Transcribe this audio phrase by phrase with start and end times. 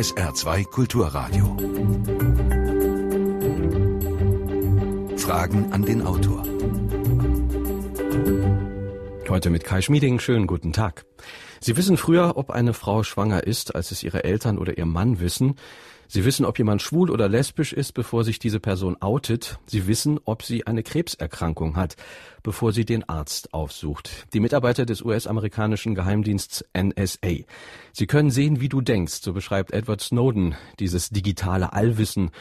[0.00, 1.58] SR2 Kulturradio.
[5.18, 6.42] Fragen an den Autor.
[9.28, 10.18] Heute mit Kai Schmieding.
[10.18, 11.04] Schönen guten Tag.
[11.60, 15.20] Sie wissen früher, ob eine Frau schwanger ist, als es ihre Eltern oder ihr Mann
[15.20, 15.56] wissen.
[16.12, 19.60] Sie wissen, ob jemand schwul oder lesbisch ist, bevor sich diese Person outet.
[19.66, 21.94] Sie wissen, ob sie eine Krebserkrankung hat,
[22.42, 24.26] bevor sie den Arzt aufsucht.
[24.32, 27.44] Die Mitarbeiter des US-amerikanischen Geheimdiensts NSA.
[27.92, 32.32] Sie können sehen, wie du denkst, so beschreibt Edward Snowden dieses digitale Allwissen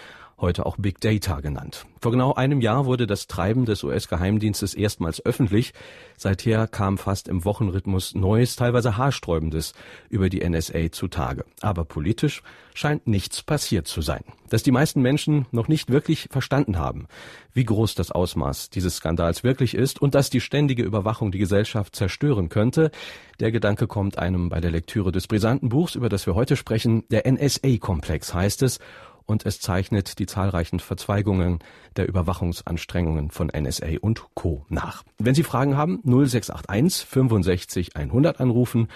[0.42, 1.86] heute auch Big Data genannt.
[2.02, 5.74] Vor genau einem Jahr wurde das Treiben des US-Geheimdienstes erstmals öffentlich.
[6.18, 9.74] Seither kam fast im Wochenrhythmus Neues, teilweise Haarsträubendes
[10.10, 11.44] über die NSA zutage.
[11.62, 12.42] Aber politisch
[12.74, 14.24] scheint nichts passiert zu sein.
[14.50, 17.08] Dass die meisten Menschen noch nicht wirklich verstanden haben,
[17.54, 21.96] wie groß das Ausmaß dieses Skandals wirklich ist und dass die ständige Überwachung die Gesellschaft
[21.96, 22.92] zerstören könnte,
[23.42, 27.04] der Gedanke kommt einem bei der Lektüre des brisanten Buchs, über das wir heute sprechen.
[27.10, 28.80] Der NSA-Komplex heißt es
[29.30, 31.60] und es zeichnet die zahlreichen Verzweigungen
[31.96, 34.66] der Überwachungsanstrengungen von NSA und Co.
[34.70, 35.04] nach.
[35.20, 38.88] Wenn Sie Fragen haben, 0681 65 100 anrufen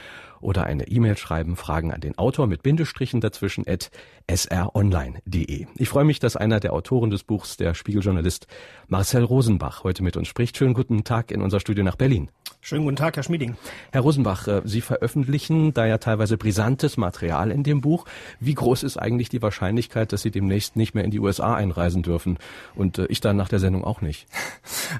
[0.41, 3.91] oder eine E-Mail schreiben, Fragen an den Autor mit Bindestrichen dazwischen at
[4.29, 5.67] sronline.de.
[5.75, 8.47] Ich freue mich, dass einer der Autoren des Buchs, der Spiegeljournalist
[8.87, 10.57] Marcel Rosenbach, heute mit uns spricht.
[10.57, 12.29] Schönen guten Tag in unser Studio nach Berlin.
[12.65, 13.57] Schönen guten Tag, Herr Schmieding.
[13.91, 18.05] Herr Rosenbach, äh, Sie veröffentlichen da ja teilweise brisantes Material in dem Buch.
[18.39, 22.03] Wie groß ist eigentlich die Wahrscheinlichkeit, dass Sie demnächst nicht mehr in die USA einreisen
[22.03, 22.37] dürfen
[22.73, 24.27] und äh, ich dann nach der Sendung auch nicht?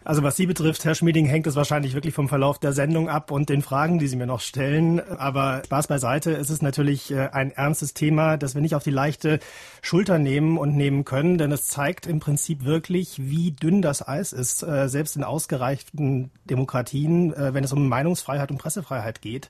[0.06, 3.30] Also was Sie betrifft, Herr Schmieding, hängt es wahrscheinlich wirklich vom Verlauf der Sendung ab
[3.30, 5.00] und den Fragen, die Sie mir noch stellen.
[5.00, 8.90] Aber Spaß beiseite, es ist natürlich äh, ein ernstes Thema, das wir nicht auf die
[8.90, 9.40] leichte
[9.82, 14.34] Schulter nehmen und nehmen können, denn es zeigt im Prinzip wirklich, wie dünn das Eis
[14.34, 19.50] ist, selbst in ausgereichten Demokratien, wenn es um Meinungsfreiheit und Pressefreiheit geht.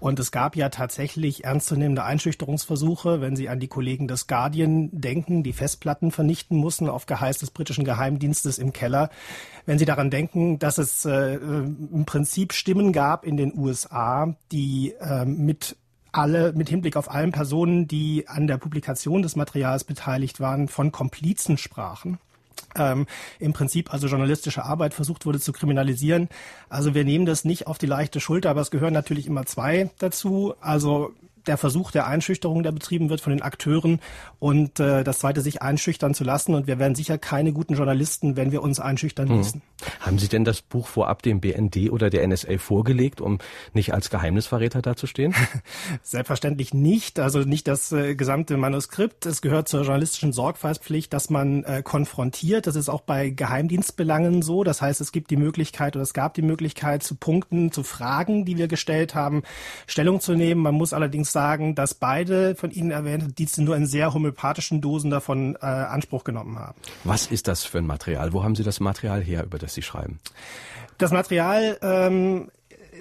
[0.00, 5.42] Und es gab ja tatsächlich ernstzunehmende Einschüchterungsversuche, wenn Sie an die Kollegen des Guardian denken,
[5.42, 9.10] die Festplatten vernichten mussten auf Geheiß des britischen Geheimdienstes im Keller.
[9.66, 14.94] Wenn Sie daran denken, dass es äh, im Prinzip Stimmen gab in den USA, die
[15.00, 15.76] äh, mit
[16.12, 20.92] alle mit Hinblick auf allen Personen, die an der Publikation des Materials beteiligt waren, von
[20.92, 22.18] Komplizen sprachen
[22.76, 23.06] ähm,
[23.38, 26.28] im Prinzip also journalistische Arbeit versucht wurde zu kriminalisieren.
[26.68, 29.90] Also wir nehmen das nicht auf die leichte Schulter, aber es gehören natürlich immer zwei
[29.98, 30.54] dazu.
[30.60, 31.12] Also
[31.46, 34.00] der Versuch der Einschüchterung, der betrieben wird von den Akteuren
[34.38, 36.54] und äh, das zweite, sich einschüchtern zu lassen.
[36.54, 39.36] Und wir werden sicher keine guten Journalisten, wenn wir uns einschüchtern hm.
[39.36, 39.62] lassen.
[40.00, 43.38] Haben Sie denn das Buch vorab dem BND oder der NSA vorgelegt, um
[43.72, 45.34] nicht als Geheimnisverräter dazustehen?
[46.02, 47.18] Selbstverständlich nicht.
[47.18, 49.26] Also nicht das äh, gesamte Manuskript.
[49.26, 52.66] Es gehört zur journalistischen Sorgfaltspflicht, dass man äh, konfrontiert.
[52.66, 54.64] Das ist auch bei Geheimdienstbelangen so.
[54.64, 58.44] Das heißt, es gibt die Möglichkeit oder es gab die Möglichkeit, zu Punkten, zu Fragen,
[58.44, 59.42] die wir gestellt haben,
[59.86, 60.62] Stellung zu nehmen.
[60.62, 65.10] Man muss allerdings sagen, dass beide von Ihnen erwähnten Dienste nur in sehr homöopathischen Dosen
[65.10, 66.78] davon äh, Anspruch genommen haben.
[67.04, 68.32] Was ist das für ein Material?
[68.32, 70.20] Wo haben Sie das Material her, über das Sie schreiben?
[70.98, 72.50] Das Material ähm,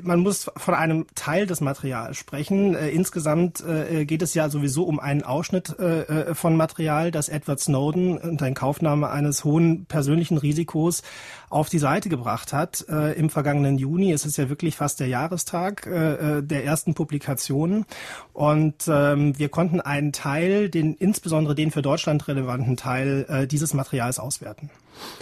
[0.04, 2.76] man muss von einem Teil des Materials sprechen.
[2.76, 7.30] Äh, insgesamt äh, geht es ja sowieso um einen Ausschnitt äh, äh von Material, das
[7.30, 11.04] Edward Snowden unter Inkaufnahme eines hohen persönlichen Risikos
[11.50, 12.86] auf die Seite gebracht hat.
[12.90, 17.86] Äh, Im vergangenen Juni es ist ja wirklich fast der Jahrestag äh, der ersten Publikationen.
[18.34, 24.20] Und ähm, wir konnten einen Teil, den insbesondere den für Deutschland relevanten Teil dieses Materials
[24.20, 24.70] auswerten.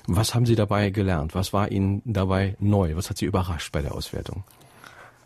[0.08, 1.36] Was haben Sie dabei gelernt?
[1.36, 2.96] Was war Ihnen dabei neu?
[2.96, 4.44] Was hat Sie überrascht bei der Auswertung?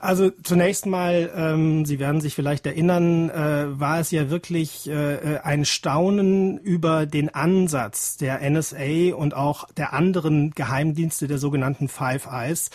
[0.04, 5.40] Also zunächst mal, ähm, Sie werden sich vielleicht erinnern, äh, war es ja wirklich äh,
[5.42, 12.28] ein Staunen über den Ansatz der NSA und auch der anderen Geheimdienste der sogenannten Five
[12.30, 12.70] Eyes.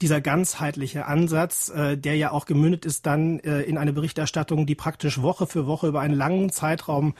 [0.00, 4.74] Dieser ganzheitliche Ansatz, äh, der ja auch gemündet ist dann äh, in eine Berichterstattung, die
[4.74, 7.14] praktisch Woche für Woche über einen langen Zeitraum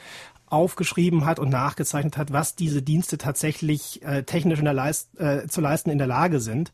[0.53, 5.47] aufgeschrieben hat und nachgezeichnet hat, was diese Dienste tatsächlich äh, technisch in der Leist, äh,
[5.47, 6.71] zu leisten in der Lage sind.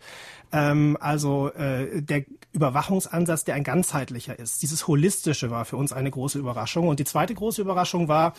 [0.51, 4.61] Ähm, also äh, der Überwachungsansatz, der ein ganzheitlicher ist.
[4.61, 6.87] Dieses Holistische war für uns eine große Überraschung.
[6.87, 8.33] Und die zweite große Überraschung war,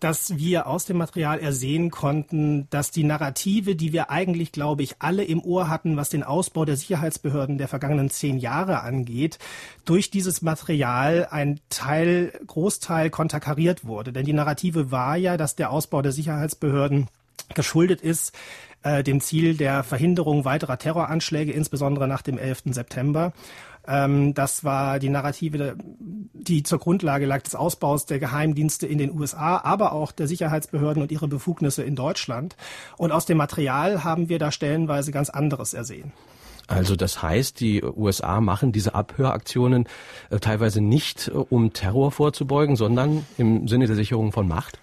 [0.00, 4.96] dass wir aus dem Material ersehen konnten, dass die Narrative, die wir eigentlich, glaube ich,
[4.98, 9.38] alle im Ohr hatten, was den Ausbau der Sicherheitsbehörden der vergangenen zehn Jahre angeht,
[9.84, 14.12] durch dieses Material ein Teil, Großteil konterkariert wurde.
[14.12, 17.08] Denn die Narrative war ja, dass der Ausbau der Sicherheitsbehörden
[17.54, 18.32] geschuldet ist
[18.84, 22.62] äh, dem Ziel der Verhinderung weiterer Terroranschläge, insbesondere nach dem 11.
[22.66, 23.32] September.
[23.86, 25.76] Ähm, das war die Narrative,
[26.32, 31.02] die zur Grundlage lag des Ausbaus der Geheimdienste in den USA, aber auch der Sicherheitsbehörden
[31.02, 32.56] und ihre Befugnisse in Deutschland.
[32.96, 36.12] Und aus dem Material haben wir da stellenweise ganz anderes ersehen.
[36.66, 39.86] Also das heißt, die USA machen diese Abhöraktionen
[40.30, 44.78] äh, teilweise nicht, äh, um Terror vorzubeugen, sondern im Sinne der Sicherung von Macht?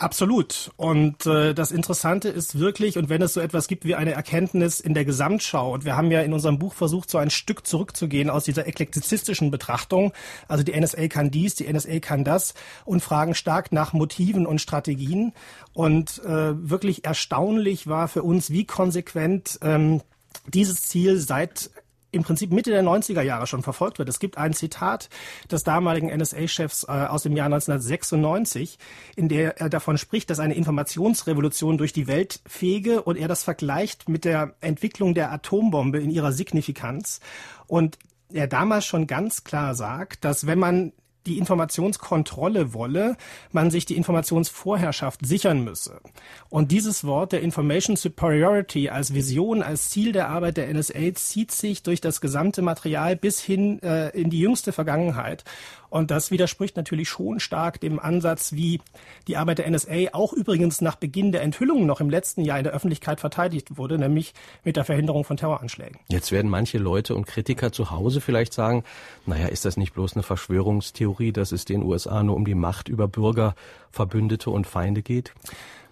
[0.00, 0.70] Absolut.
[0.76, 4.78] Und äh, das Interessante ist wirklich, und wenn es so etwas gibt wie eine Erkenntnis
[4.78, 8.30] in der Gesamtschau, und wir haben ja in unserem Buch versucht, so ein Stück zurückzugehen
[8.30, 10.12] aus dieser eklektizistischen Betrachtung,
[10.46, 12.54] also die NSA kann dies, die NSA kann das,
[12.84, 15.32] und fragen stark nach Motiven und Strategien.
[15.72, 20.00] Und äh, wirklich erstaunlich war für uns, wie konsequent ähm,
[20.46, 21.70] dieses Ziel seit
[22.18, 24.08] im Prinzip Mitte der 90er Jahre schon verfolgt wird.
[24.08, 25.08] Es gibt ein Zitat
[25.50, 28.78] des damaligen NSA-Chefs äh, aus dem Jahr 1996,
[29.16, 33.42] in der er davon spricht, dass eine Informationsrevolution durch die Welt fege und er das
[33.42, 37.20] vergleicht mit der Entwicklung der Atombombe in ihrer Signifikanz.
[37.66, 37.98] Und
[38.32, 40.92] er damals schon ganz klar sagt, dass wenn man
[41.28, 43.16] die Informationskontrolle wolle,
[43.52, 46.00] man sich die Informationsvorherrschaft sichern müsse.
[46.48, 51.52] Und dieses Wort der Information Superiority als Vision, als Ziel der Arbeit der NSA zieht
[51.52, 55.44] sich durch das gesamte Material bis hin äh, in die jüngste Vergangenheit.
[55.90, 58.80] Und das widerspricht natürlich schon stark dem Ansatz, wie
[59.26, 62.64] die Arbeit der NSA auch übrigens nach Beginn der Enthüllungen noch im letzten Jahr in
[62.64, 64.34] der Öffentlichkeit verteidigt wurde, nämlich
[64.64, 65.98] mit der Verhinderung von Terroranschlägen.
[66.08, 68.84] Jetzt werden manche Leute und Kritiker zu Hause vielleicht sagen,
[69.24, 72.88] naja, ist das nicht bloß eine Verschwörungstheorie, dass es den USA nur um die Macht
[72.88, 73.54] über Bürger,
[73.90, 75.34] Verbündete und Feinde geht?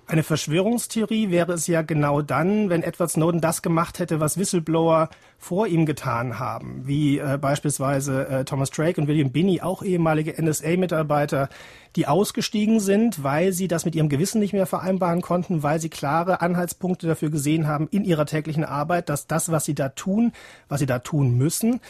[0.08, 5.08] Eine Verschwörungstheorie wäre es ja genau dann, wenn Edward Snowden das gemacht hätte, was Whistleblower
[5.38, 10.34] vor ihm getan haben, wie äh, beispielsweise äh, Thomas Drake und William Binney, auch ehemalige
[10.42, 11.48] NSA-Mitarbeiter,
[11.96, 15.88] die ausgestiegen sind, weil sie das mit ihrem Gewissen nicht mehr vereinbaren konnten, weil sie
[15.88, 20.32] klare Anhaltspunkte dafür gesehen haben in ihrer täglichen Arbeit, dass das, was sie da tun,
[20.68, 21.80] was sie da tun müssen,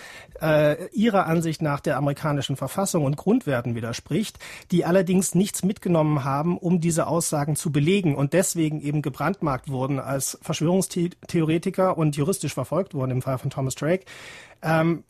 [0.41, 4.39] äh, ihrer Ansicht nach der amerikanischen Verfassung und Grundwerten widerspricht,
[4.71, 9.99] die allerdings nichts mitgenommen haben, um diese Aussagen zu belegen und deswegen eben gebrandmarkt wurden
[9.99, 14.05] als Verschwörungstheoretiker und juristisch verfolgt wurden im Fall von Thomas Drake.
[14.63, 15.05] Ähm,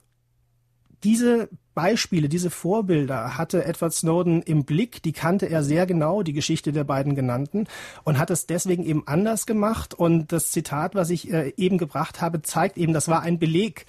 [1.05, 6.33] diese Beispiele, diese Vorbilder hatte Edward Snowden im Blick, die kannte er sehr genau, die
[6.33, 7.67] Geschichte der beiden genannten,
[8.03, 9.93] und hat es deswegen eben anders gemacht.
[9.93, 13.85] Und das Zitat, was ich äh, eben gebracht habe, zeigt eben, das war ein Beleg,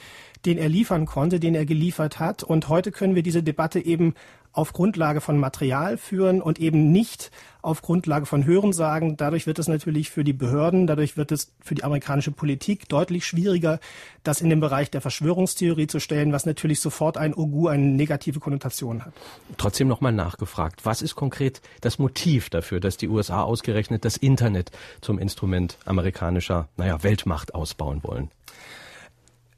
[0.45, 2.43] den er liefern konnte, den er geliefert hat.
[2.43, 4.13] Und heute können wir diese Debatte eben
[4.57, 7.29] auf Grundlage von Material führen und eben nicht
[7.61, 9.15] auf Grundlage von Hörensagen.
[9.15, 13.27] Dadurch wird es natürlich für die Behörden, dadurch wird es für die amerikanische Politik deutlich
[13.27, 13.79] schwieriger,
[14.23, 18.39] das in den Bereich der Verschwörungstheorie zu stellen, was natürlich sofort ein Ogu, eine negative
[18.39, 19.13] Konnotation hat.
[19.57, 24.71] Trotzdem nochmal nachgefragt, was ist konkret das Motiv dafür, dass die USA ausgerechnet das Internet
[25.01, 28.31] zum Instrument amerikanischer, naja, Weltmacht ausbauen wollen?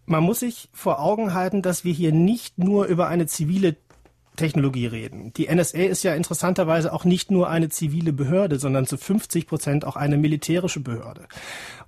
[0.06, 3.78] Man muss sich vor Augen halten, dass wir hier nicht nur über eine zivile
[4.40, 5.34] Technologie reden.
[5.34, 9.86] Die NSA ist ja interessanterweise auch nicht nur eine zivile Behörde, sondern zu 50 Prozent
[9.86, 11.28] auch eine militärische Behörde.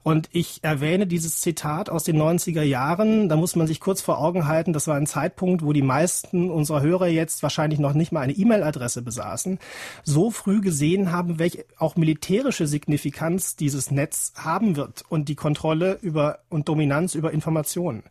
[0.03, 3.29] Und ich erwähne dieses Zitat aus den 90er Jahren.
[3.29, 6.49] Da muss man sich kurz vor Augen halten, das war ein Zeitpunkt, wo die meisten
[6.49, 9.59] unserer Hörer jetzt wahrscheinlich noch nicht mal eine E-Mail-Adresse besaßen,
[10.03, 15.99] so früh gesehen haben, welche auch militärische Signifikanz dieses Netz haben wird und die Kontrolle
[16.01, 18.03] über und Dominanz über Informationen.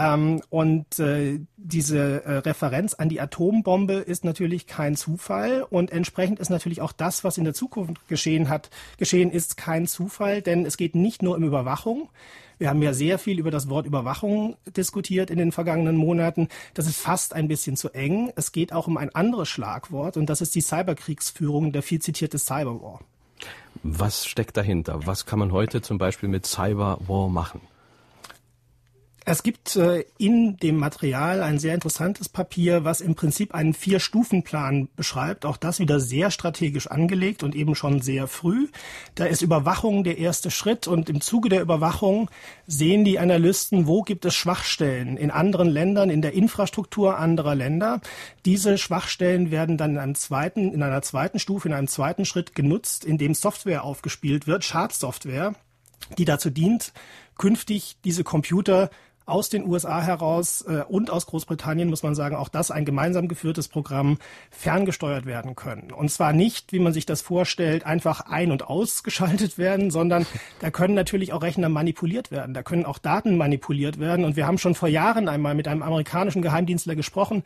[0.00, 6.40] Ähm, und äh, diese äh, Referenz an die Atombombe ist natürlich kein Zufall und entsprechend
[6.40, 10.64] ist natürlich auch das, was in der Zukunft geschehen hat, geschehen ist, kein Zufall, denn
[10.64, 12.08] es geht nicht nur um Überwachung.
[12.56, 16.48] Wir haben ja sehr viel über das Wort Überwachung diskutiert in den vergangenen Monaten.
[16.72, 18.32] Das ist fast ein bisschen zu eng.
[18.36, 22.38] Es geht auch um ein anderes Schlagwort und das ist die Cyberkriegsführung, der viel zitierte
[22.38, 23.00] Cyberwar.
[23.82, 25.06] Was steckt dahinter?
[25.06, 27.60] Was kann man heute zum Beispiel mit Cyberwar machen?
[29.26, 34.88] Es gibt äh, in dem Material ein sehr interessantes Papier, was im Prinzip einen Vier-Stufen-Plan
[34.96, 35.44] beschreibt.
[35.44, 38.68] Auch das wieder sehr strategisch angelegt und eben schon sehr früh.
[39.14, 42.30] Da ist Überwachung der erste Schritt und im Zuge der Überwachung
[42.66, 48.00] sehen die Analysten, wo gibt es Schwachstellen in anderen Ländern, in der Infrastruktur anderer Länder.
[48.46, 52.54] Diese Schwachstellen werden dann in, einem zweiten, in einer zweiten Stufe, in einem zweiten Schritt
[52.54, 55.54] genutzt, indem Software aufgespielt wird, Schadsoftware,
[56.16, 56.92] die dazu dient,
[57.36, 58.90] künftig diese Computer
[59.26, 63.28] aus den USA heraus äh, und aus Großbritannien, muss man sagen, auch das ein gemeinsam
[63.28, 64.18] geführtes Programm
[64.50, 65.92] ferngesteuert werden können.
[65.92, 70.26] Und zwar nicht, wie man sich das vorstellt, einfach ein- und ausgeschaltet werden, sondern
[70.60, 72.54] da können natürlich auch Rechner manipuliert werden.
[72.54, 74.24] Da können auch Daten manipuliert werden.
[74.24, 77.44] Und wir haben schon vor Jahren einmal mit einem amerikanischen Geheimdienstler gesprochen,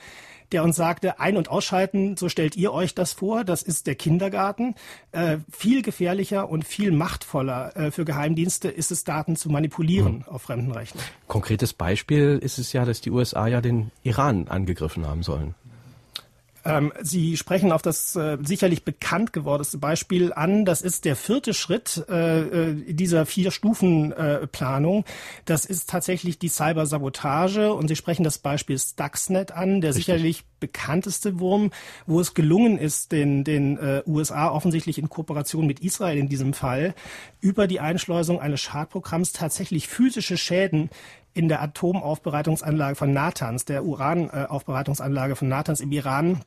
[0.52, 3.94] der uns sagte, ein- und ausschalten, so stellt ihr euch das vor, das ist der
[3.94, 4.74] Kindergarten.
[5.12, 10.24] Äh, viel gefährlicher und viel machtvoller äh, für Geheimdienste ist es, Daten zu manipulieren mhm.
[10.28, 11.04] auf fremden Rechnern.
[11.26, 15.54] Konkretes Beispiel ist es ja, dass die USA ja den Iran angegriffen haben sollen.
[16.64, 20.64] Ähm, Sie sprechen auf das äh, sicherlich bekannt gewordene Beispiel an.
[20.64, 25.00] Das ist der vierte Schritt äh, äh dieser Vier-Stufen-Planung.
[25.00, 25.11] Äh,
[25.44, 27.73] das ist tatsächlich die Cybersabotage.
[27.75, 30.06] Und Sie sprechen das Beispiel Stuxnet an, der Richtig.
[30.06, 31.71] sicherlich bekannteste Wurm,
[32.06, 36.54] wo es gelungen ist, den, den äh, USA offensichtlich in Kooperation mit Israel in diesem
[36.54, 36.94] Fall
[37.40, 40.88] über die Einschleusung eines Schadprogramms tatsächlich physische Schäden
[41.35, 46.40] in der Atomaufbereitungsanlage von Natanz, der Uranaufbereitungsanlage von Natanz im Iran,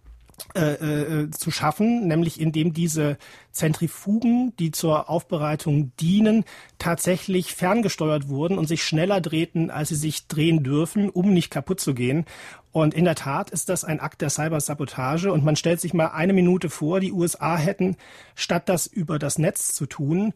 [0.56, 3.18] äh, äh, zu schaffen, nämlich indem diese
[3.52, 6.46] Zentrifugen, die zur Aufbereitung dienen,
[6.78, 11.80] tatsächlich ferngesteuert wurden und sich schneller drehten, als sie sich drehen dürfen, um nicht kaputt
[11.80, 12.26] zu gehen.
[12.72, 15.32] Und in der Tat ist das ein Akt der Cybersabotage.
[15.34, 17.98] Und man stellt sich mal eine Minute vor, die USA hätten,
[18.36, 20.34] statt das über das Netz zu tun,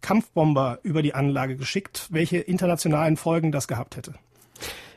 [0.00, 4.14] Kampfbomber über die Anlage geschickt, welche internationalen Folgen das gehabt hätte.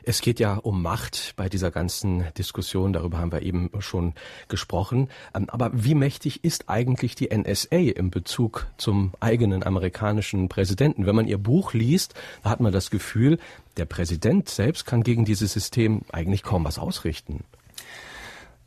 [0.08, 4.14] Es geht ja um Macht bei dieser ganzen Diskussion, darüber haben wir eben schon
[4.46, 5.08] gesprochen.
[5.34, 11.06] Ähm, aber wie mächtig ist eigentlich die NSA im Bezug zum eigenen amerikanischen Präsidenten?
[11.06, 13.40] Wenn man ihr Buch liest, da hat man das Gefühl,
[13.78, 17.42] der Präsident selbst kann gegen dieses System eigentlich kaum was ausrichten.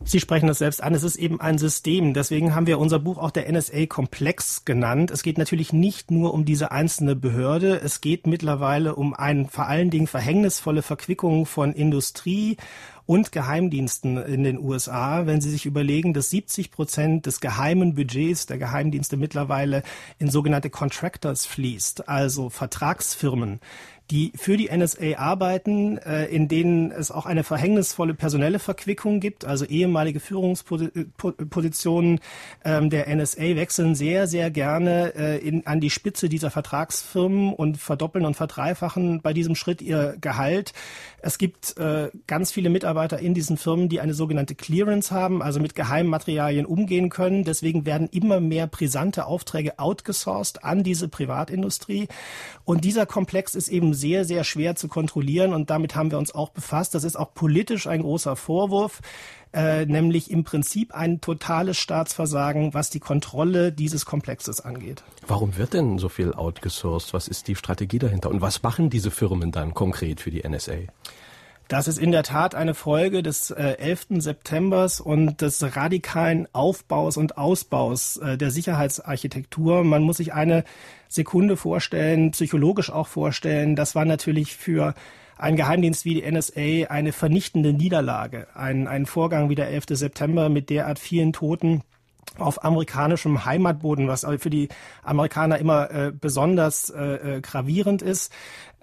[0.05, 0.93] Sie sprechen das selbst an.
[0.93, 2.13] Es ist eben ein System.
[2.13, 5.11] Deswegen haben wir unser Buch auch der NSA-Komplex genannt.
[5.11, 7.81] Es geht natürlich nicht nur um diese einzelne Behörde.
[7.83, 12.55] Es geht mittlerweile um eine vor allen Dingen verhängnisvolle Verquickung von Industrie
[13.05, 18.45] und Geheimdiensten in den USA, wenn Sie sich überlegen, dass 70 Prozent des geheimen Budgets
[18.45, 19.81] der Geheimdienste mittlerweile
[20.19, 23.61] in sogenannte Contractors fließt, also Vertragsfirmen,
[24.11, 29.45] die für die NSA arbeiten, äh, in denen es auch eine verhängnisvolle personelle Verquickung gibt.
[29.45, 32.19] Also ehemalige Führungspositionen
[32.65, 37.77] ähm, der NSA wechseln sehr, sehr gerne äh, in, an die Spitze dieser Vertragsfirmen und
[37.77, 40.73] verdoppeln und verdreifachen bei diesem Schritt ihr Gehalt.
[41.21, 45.59] Es gibt äh, ganz viele Mitarbeiter in diesen Firmen, die eine sogenannte Clearance haben, also
[45.59, 47.43] mit geheimen Materialien umgehen können.
[47.43, 52.07] Deswegen werden immer mehr brisante Aufträge outgesourced an diese Privatindustrie.
[52.63, 56.33] Und dieser Komplex ist eben sehr, sehr schwer zu kontrollieren und damit haben wir uns
[56.33, 56.95] auch befasst.
[56.95, 59.01] Das ist auch politisch ein großer Vorwurf.
[59.51, 65.03] Äh, nämlich im Prinzip ein totales Staatsversagen, was die Kontrolle dieses Komplexes angeht.
[65.25, 67.15] Warum wird denn so viel outgesourced?
[67.15, 68.29] Was ist die Strategie dahinter?
[68.29, 70.73] Und was machen diese Firmen dann konkret für die NSA?
[71.69, 74.07] Das ist in der Tat eine Folge des äh, 11.
[74.23, 79.83] Septembers und des radikalen Aufbaus und Ausbaus äh, der Sicherheitsarchitektur.
[79.83, 80.63] Man muss sich eine
[81.09, 83.75] Sekunde vorstellen, psychologisch auch vorstellen.
[83.75, 84.95] Das war natürlich für
[85.37, 88.47] ein Geheimdienst wie die NSA eine vernichtende Niederlage.
[88.55, 89.85] Ein, ein Vorgang wie der 11.
[89.91, 91.83] September mit derart vielen Toten
[92.37, 94.69] auf amerikanischem Heimatboden, was für die
[95.03, 98.31] Amerikaner immer äh, besonders äh, äh, gravierend ist.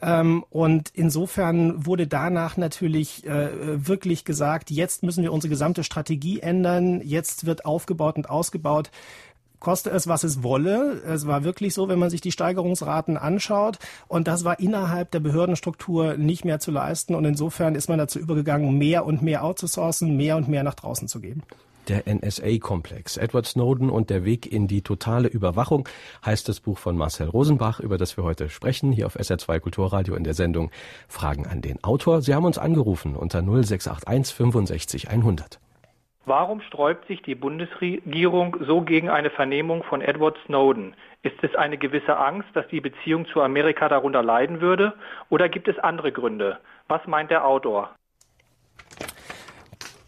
[0.03, 6.41] Ähm, und insofern wurde danach natürlich äh, wirklich gesagt, jetzt müssen wir unsere gesamte Strategie
[6.41, 8.91] ändern, jetzt wird aufgebaut und ausgebaut
[9.59, 11.03] koste es, was es wolle.
[11.07, 13.79] Es war wirklich so, wenn man sich die Steigerungsraten anschaut.
[14.07, 17.15] Und das war innerhalb der Behördenstruktur nicht mehr zu leisten.
[17.15, 21.09] Und insofern ist man dazu übergegangen, mehr und mehr outzusourcen, mehr und mehr nach draußen
[21.09, 21.43] zu geben.
[21.89, 23.17] Der NSA-Komplex.
[23.17, 25.89] Edward Snowden und der Weg in die totale Überwachung
[26.25, 30.17] heißt das Buch von Marcel Rosenbach, über das wir heute sprechen, hier auf SR2 Kulturradio
[30.17, 30.73] in der Sendung
[31.07, 32.23] Fragen an den Autor.
[32.23, 35.61] Sie haben uns angerufen unter 0681 65 100.
[36.25, 40.95] Warum sträubt sich die Bundesregierung so gegen eine Vernehmung von Edward Snowden?
[41.23, 44.95] Ist es eine gewisse Angst, dass die Beziehung zu Amerika darunter leiden würde?
[45.29, 46.59] Oder gibt es andere Gründe?
[46.89, 47.91] Was meint der Autor?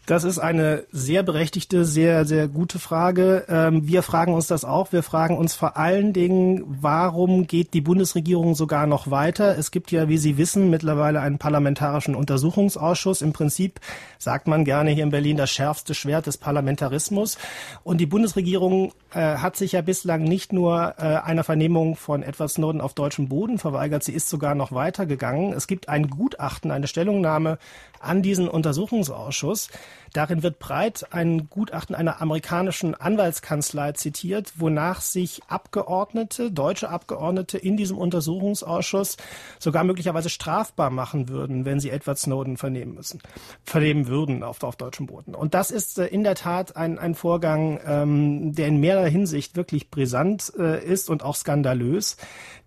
[0.09, 3.45] Das ist eine sehr berechtigte, sehr, sehr gute Frage.
[3.47, 4.91] Ähm, wir fragen uns das auch.
[4.91, 9.55] Wir fragen uns vor allen Dingen, warum geht die Bundesregierung sogar noch weiter?
[9.55, 13.21] Es gibt ja, wie Sie wissen, mittlerweile einen parlamentarischen Untersuchungsausschuss.
[13.21, 13.81] Im Prinzip
[14.17, 17.37] sagt man gerne hier in Berlin das schärfste Schwert des Parlamentarismus.
[17.83, 22.49] Und die Bundesregierung äh, hat sich ja bislang nicht nur äh, einer Vernehmung von Edward
[22.49, 25.53] Snowden auf deutschem Boden verweigert, sie ist sogar noch weitergegangen.
[25.53, 27.59] Es gibt ein Gutachten, eine Stellungnahme
[27.99, 29.69] an diesen Untersuchungsausschuss.
[30.13, 37.77] Darin wird breit ein Gutachten einer amerikanischen Anwaltskanzlei zitiert, wonach sich Abgeordnete, deutsche Abgeordnete in
[37.77, 39.17] diesem Untersuchungsausschuss
[39.59, 43.21] sogar möglicherweise strafbar machen würden, wenn sie Edward Snowden vernehmen müssen,
[43.63, 45.35] vernehmen würden auf, auf deutschem Boden.
[45.35, 49.55] Und das ist äh, in der Tat ein, ein Vorgang, ähm, der in mehrerer Hinsicht
[49.55, 52.17] wirklich brisant äh, ist und auch skandalös.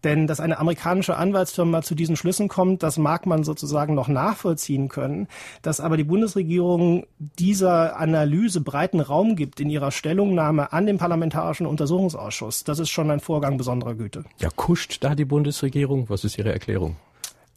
[0.04, 4.88] Denn dass eine amerikanische Anwaltsfirma zu diesen Schlüssen kommt, das mag man sozusagen noch nachvollziehen
[4.88, 5.28] können.
[5.62, 7.06] Dass aber die Bundesregierung
[7.38, 13.10] dieser Analyse breiten Raum gibt in ihrer Stellungnahme an den Parlamentarischen Untersuchungsausschuss, das ist schon
[13.10, 14.24] ein Vorgang besonderer Güte.
[14.38, 16.08] Ja, kuscht da die Bundesregierung?
[16.08, 16.96] Was ist Ihre Erklärung?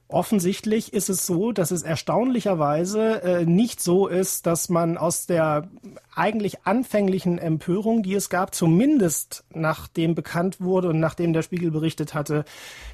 [0.07, 5.67] Offensichtlich ist es so, dass es erstaunlicherweise äh, nicht so ist, dass man aus der
[6.13, 12.13] eigentlich anfänglichen Empörung, die es gab, zumindest nachdem bekannt wurde und nachdem der Spiegel berichtet
[12.13, 12.45] hatte,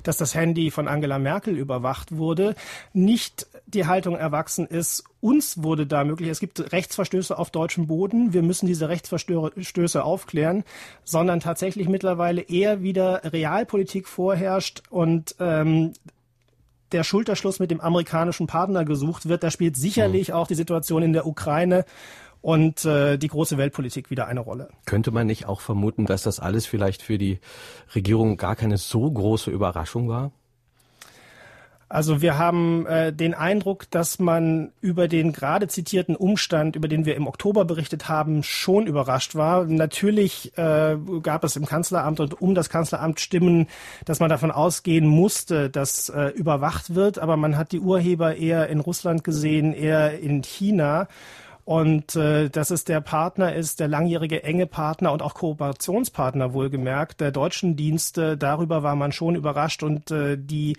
[0.03, 2.55] dass das Handy von Angela Merkel überwacht wurde,
[2.93, 8.33] nicht die Haltung erwachsen ist, uns wurde da möglich, es gibt Rechtsverstöße auf deutschem Boden,
[8.33, 10.63] wir müssen diese Rechtsverstöße aufklären,
[11.03, 15.93] sondern tatsächlich mittlerweile eher wieder Realpolitik vorherrscht und ähm,
[16.91, 19.43] der Schulterschluss mit dem amerikanischen Partner gesucht wird.
[19.43, 20.35] Da spielt sicherlich mhm.
[20.35, 21.85] auch die Situation in der Ukraine
[22.41, 24.69] und äh, die große Weltpolitik wieder eine Rolle.
[24.85, 27.39] Könnte man nicht auch vermuten, dass das alles vielleicht für die
[27.95, 30.31] Regierung gar keine so große Überraschung war?
[31.91, 37.05] Also wir haben äh, den Eindruck, dass man über den gerade zitierten Umstand, über den
[37.05, 39.65] wir im Oktober berichtet haben, schon überrascht war.
[39.65, 43.67] Natürlich äh, gab es im Kanzleramt und um das Kanzleramt Stimmen,
[44.05, 48.69] dass man davon ausgehen musste, dass äh, überwacht wird, aber man hat die Urheber eher
[48.69, 51.09] in Russland gesehen, eher in China.
[51.65, 57.19] Und äh, dass es der Partner ist, der langjährige enge Partner und auch Kooperationspartner wohlgemerkt
[57.19, 60.77] der deutschen Dienste, darüber war man schon überrascht und äh, die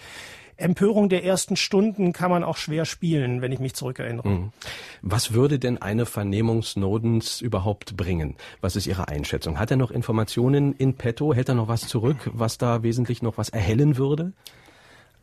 [0.57, 4.29] Empörung der ersten Stunden kann man auch schwer spielen, wenn ich mich zurückerinnere.
[4.29, 4.53] Mhm.
[5.03, 8.37] Was würde denn eine Vernehmung Snowdens überhaupt bringen?
[8.61, 9.59] Was ist Ihre Einschätzung?
[9.59, 11.35] Hat er noch Informationen in petto?
[11.35, 14.33] Hält er noch was zurück, was da wesentlich noch was erhellen würde?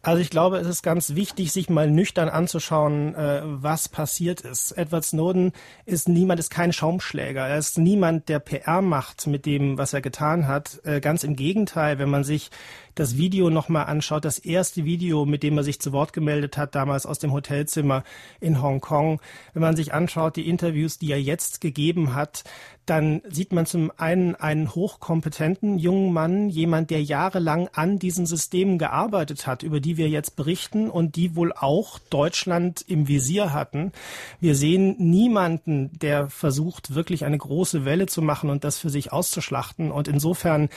[0.01, 4.71] Also ich glaube, es ist ganz wichtig, sich mal nüchtern anzuschauen, äh, was passiert ist.
[4.71, 5.51] Edward Snowden
[5.85, 7.45] ist niemand, ist kein Schaumschläger.
[7.45, 10.79] Er ist niemand, der PR macht mit dem, was er getan hat.
[10.85, 12.49] Äh, ganz im Gegenteil, wenn man sich
[12.99, 16.75] das Video nochmal anschaut, das erste Video, mit dem er sich zu Wort gemeldet hat,
[16.75, 18.03] damals aus dem Hotelzimmer
[18.41, 19.21] in Hongkong,
[19.53, 22.43] wenn man sich anschaut, die Interviews, die er jetzt gegeben hat,
[22.89, 28.79] dann sieht man zum einen einen hochkompetenten jungen Mann, jemand, der jahrelang an diesen Systemen
[28.79, 33.91] gearbeitet hat, über die wir jetzt berichten und die wohl auch Deutschland im Visier hatten.
[34.39, 39.13] Wir sehen niemanden, der versucht, wirklich eine große Welle zu machen und das für sich
[39.13, 39.91] auszuschlachten.
[39.91, 40.69] Und insofern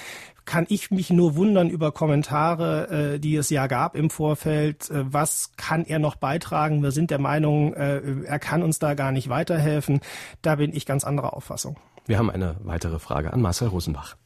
[0.44, 4.90] kann ich mich nur wundern über Kommentare, äh, die es ja gab im Vorfeld.
[4.90, 6.82] Äh, was kann er noch beitragen?
[6.82, 10.00] Wir sind der Meinung, äh, er kann uns da gar nicht weiterhelfen.
[10.42, 11.76] Da bin ich ganz anderer Auffassung.
[12.06, 14.16] Wir haben eine weitere Frage an Marcel Rosenbach.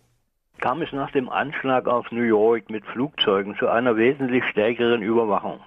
[0.59, 5.61] Kam es nach dem Anschlag auf New York mit Flugzeugen zu einer wesentlich stärkeren Überwachung?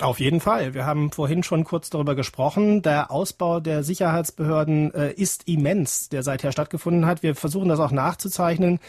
[0.00, 0.74] Auf jeden Fall.
[0.74, 2.82] Wir haben vorhin schon kurz darüber gesprochen.
[2.82, 7.22] Der Ausbau der Sicherheitsbehörden äh, ist immens, der seither stattgefunden hat.
[7.22, 8.80] Wir versuchen das auch nachzuzeichnen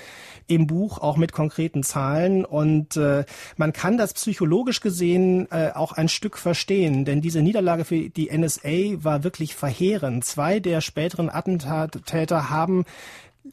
[0.47, 2.43] im Buch, auch mit konkreten Zahlen.
[2.43, 3.23] Und äh,
[3.55, 8.35] man kann das psychologisch gesehen äh, auch ein Stück verstehen, denn diese Niederlage für die
[8.35, 10.25] NSA war wirklich verheerend.
[10.25, 12.83] Zwei der späteren Attentäter haben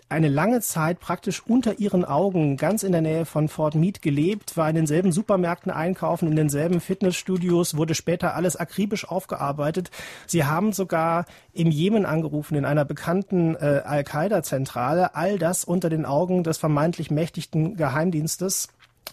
[0.09, 4.57] eine lange Zeit praktisch unter ihren Augen ganz in der Nähe von Fort Meade gelebt,
[4.57, 9.90] war in denselben Supermärkten einkaufen, in denselben Fitnessstudios, wurde später alles akribisch aufgearbeitet.
[10.26, 16.07] Sie haben sogar im Jemen angerufen, in einer bekannten äh, Al-Qaida-Zentrale, all das unter den
[16.07, 18.68] Augen des vermeintlich mächtigsten Geheimdienstes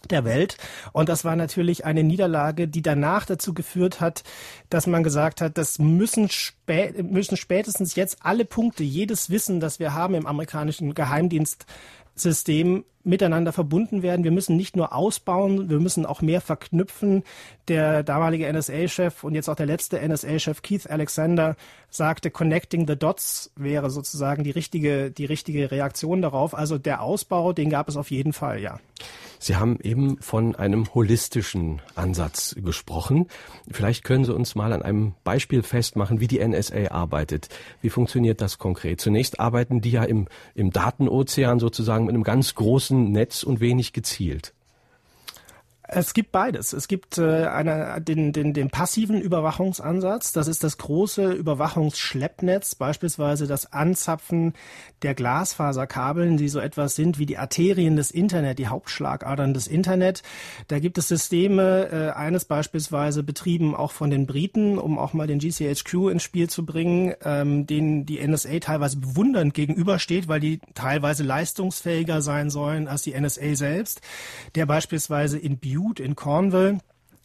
[0.09, 0.57] der Welt.
[0.91, 4.23] Und das war natürlich eine Niederlage, die danach dazu geführt hat,
[4.69, 9.79] dass man gesagt hat, das müssen, spä müssen spätestens jetzt alle Punkte, jedes Wissen, das
[9.79, 14.23] wir haben im amerikanischen Geheimdienstsystem, miteinander verbunden werden.
[14.23, 17.23] Wir müssen nicht nur ausbauen, wir müssen auch mehr verknüpfen.
[17.67, 21.55] Der damalige NSA-Chef und jetzt auch der letzte NSA-Chef Keith Alexander
[21.89, 26.53] sagte, connecting the dots wäre sozusagen die richtige, die richtige Reaktion darauf.
[26.53, 28.79] Also der Ausbau, den gab es auf jeden Fall, ja.
[29.39, 33.27] Sie haben eben von einem holistischen Ansatz gesprochen.
[33.71, 37.47] Vielleicht können Sie uns mal an einem Beispiel festmachen, wie die NSA arbeitet.
[37.81, 38.99] Wie funktioniert das konkret?
[38.99, 43.93] Zunächst arbeiten die ja im, im Datenozean sozusagen mit einem ganz großen Netz und wenig
[43.93, 44.53] gezielt.
[45.91, 46.71] Es gibt beides.
[46.73, 50.31] Es gibt äh, eine, den, den, den passiven Überwachungsansatz.
[50.33, 54.53] Das ist das große Überwachungsschleppnetz, beispielsweise das Anzapfen
[55.01, 60.21] der Glasfaserkabeln, die so etwas sind wie die Arterien des Internet, die Hauptschlagadern des Internet.
[60.67, 65.25] Da gibt es Systeme, äh, eines beispielsweise betrieben auch von den Briten, um auch mal
[65.25, 70.59] den GCHQ ins Spiel zu bringen, ähm, denen die NSA teilweise bewundernd gegenübersteht, weil die
[70.75, 74.01] teilweise leistungsfähiger sein sollen als die NSA selbst,
[74.53, 76.79] der beispielsweise in Bute Bute in Cornwall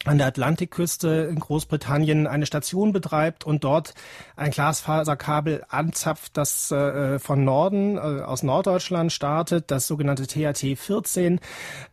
[0.05, 3.93] an der Atlantikküste in Großbritannien eine Station betreibt und dort
[4.37, 11.41] ein Glasfaserkabel anzapft, das äh, von Norden, äh, aus Norddeutschland startet, das sogenannte THT 14,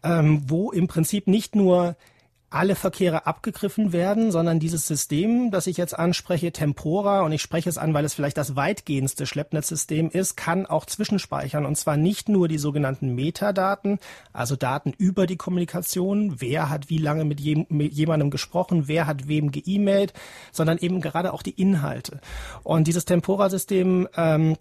[0.05, 1.97] ähm, wo im Prinzip nicht nur
[2.55, 7.69] alle Verkehre abgegriffen werden, sondern dieses System, das ich jetzt anspreche, Tempora, und ich spreche
[7.69, 11.67] es an, weil es vielleicht das weitgehendste Schleppnetzsystem ist, kann auch zwischenspeichern.
[11.67, 13.99] Und zwar nicht nur die sogenannten Metadaten,
[14.33, 19.07] also Daten über die Kommunikation, wer hat wie lange mit, je, mit jemandem gesprochen, wer
[19.07, 20.13] hat wem geemailt,
[20.53, 22.21] sondern eben gerade auch die Inhalte.
[22.63, 24.57] Und dieses Tempora-System ähm,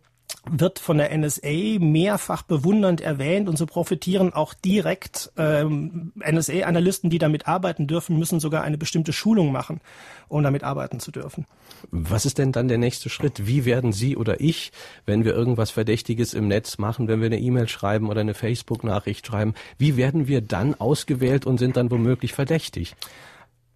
[0.49, 7.19] wird von der NSA mehrfach bewundernd erwähnt und so profitieren auch direkt ähm, NSA-Analysten, die
[7.19, 9.81] damit arbeiten dürfen, müssen sogar eine bestimmte Schulung machen,
[10.27, 11.45] um damit arbeiten zu dürfen.
[11.91, 13.47] Was ist denn dann der nächste Schritt?
[13.47, 14.71] Wie werden Sie oder ich,
[15.05, 19.25] wenn wir irgendwas Verdächtiges im Netz machen, wenn wir eine E-Mail schreiben oder eine Facebook-Nachricht
[19.25, 22.95] schreiben, wie werden wir dann ausgewählt und sind dann womöglich verdächtig?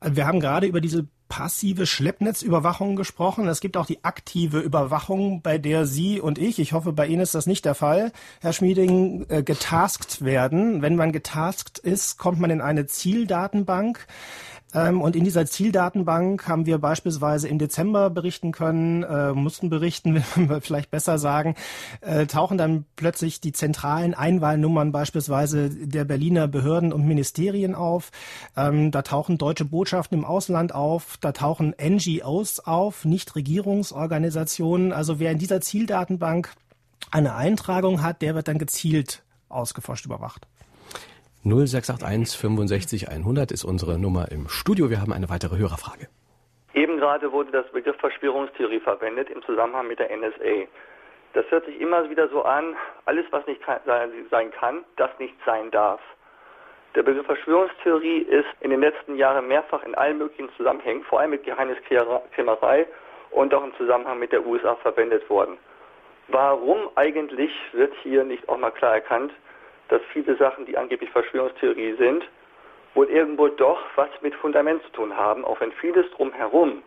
[0.01, 3.47] Wir haben gerade über diese passive Schleppnetzüberwachung gesprochen.
[3.47, 7.21] Es gibt auch die aktive Überwachung, bei der Sie und ich, ich hoffe, bei Ihnen
[7.21, 10.81] ist das nicht der Fall, Herr Schmieding, äh, getaskt werden.
[10.81, 14.05] Wenn man getaskt ist, kommt man in eine Zieldatenbank.
[14.75, 20.15] Ähm, und in dieser Zieldatenbank haben wir beispielsweise im Dezember berichten können, äh, mussten berichten,
[20.35, 21.55] will man vielleicht besser sagen,
[22.01, 28.11] äh, tauchen dann plötzlich die zentralen Einwahlnummern beispielsweise der Berliner Behörden und Ministerien auf.
[28.57, 34.91] Ähm, da tauchen deutsche Botschaften im Ausland auf, da tauchen NGOs auf, Nichtregierungsorganisationen.
[34.91, 36.51] Also wer in dieser Zieldatenbank
[37.11, 40.47] eine Eintragung hat, der wird dann gezielt ausgeforscht überwacht.
[41.45, 44.89] 0681 65 100 ist unsere Nummer im Studio.
[44.89, 46.07] Wir haben eine weitere Hörerfrage.
[46.73, 50.65] Eben gerade wurde das Begriff Verschwörungstheorie verwendet im Zusammenhang mit der NSA.
[51.33, 53.61] Das hört sich immer wieder so an, alles was nicht
[54.31, 56.01] sein kann, das nicht sein darf.
[56.95, 61.29] Der Begriff Verschwörungstheorie ist in den letzten Jahren mehrfach in allen möglichen Zusammenhängen, vor allem
[61.29, 62.87] mit Geheimniskrämerei
[63.29, 65.59] und auch im Zusammenhang mit der USA verwendet worden.
[66.27, 69.31] Warum eigentlich wird hier nicht auch mal klar erkannt,
[69.89, 72.23] dass viele Sachen, die angeblich Verschwörungstheorie sind,
[72.93, 76.81] wohl irgendwo doch was mit Fundament zu tun haben, auch wenn vieles drumherum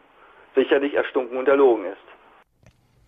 [0.54, 1.96] sicherlich erstunken und erlogen ist.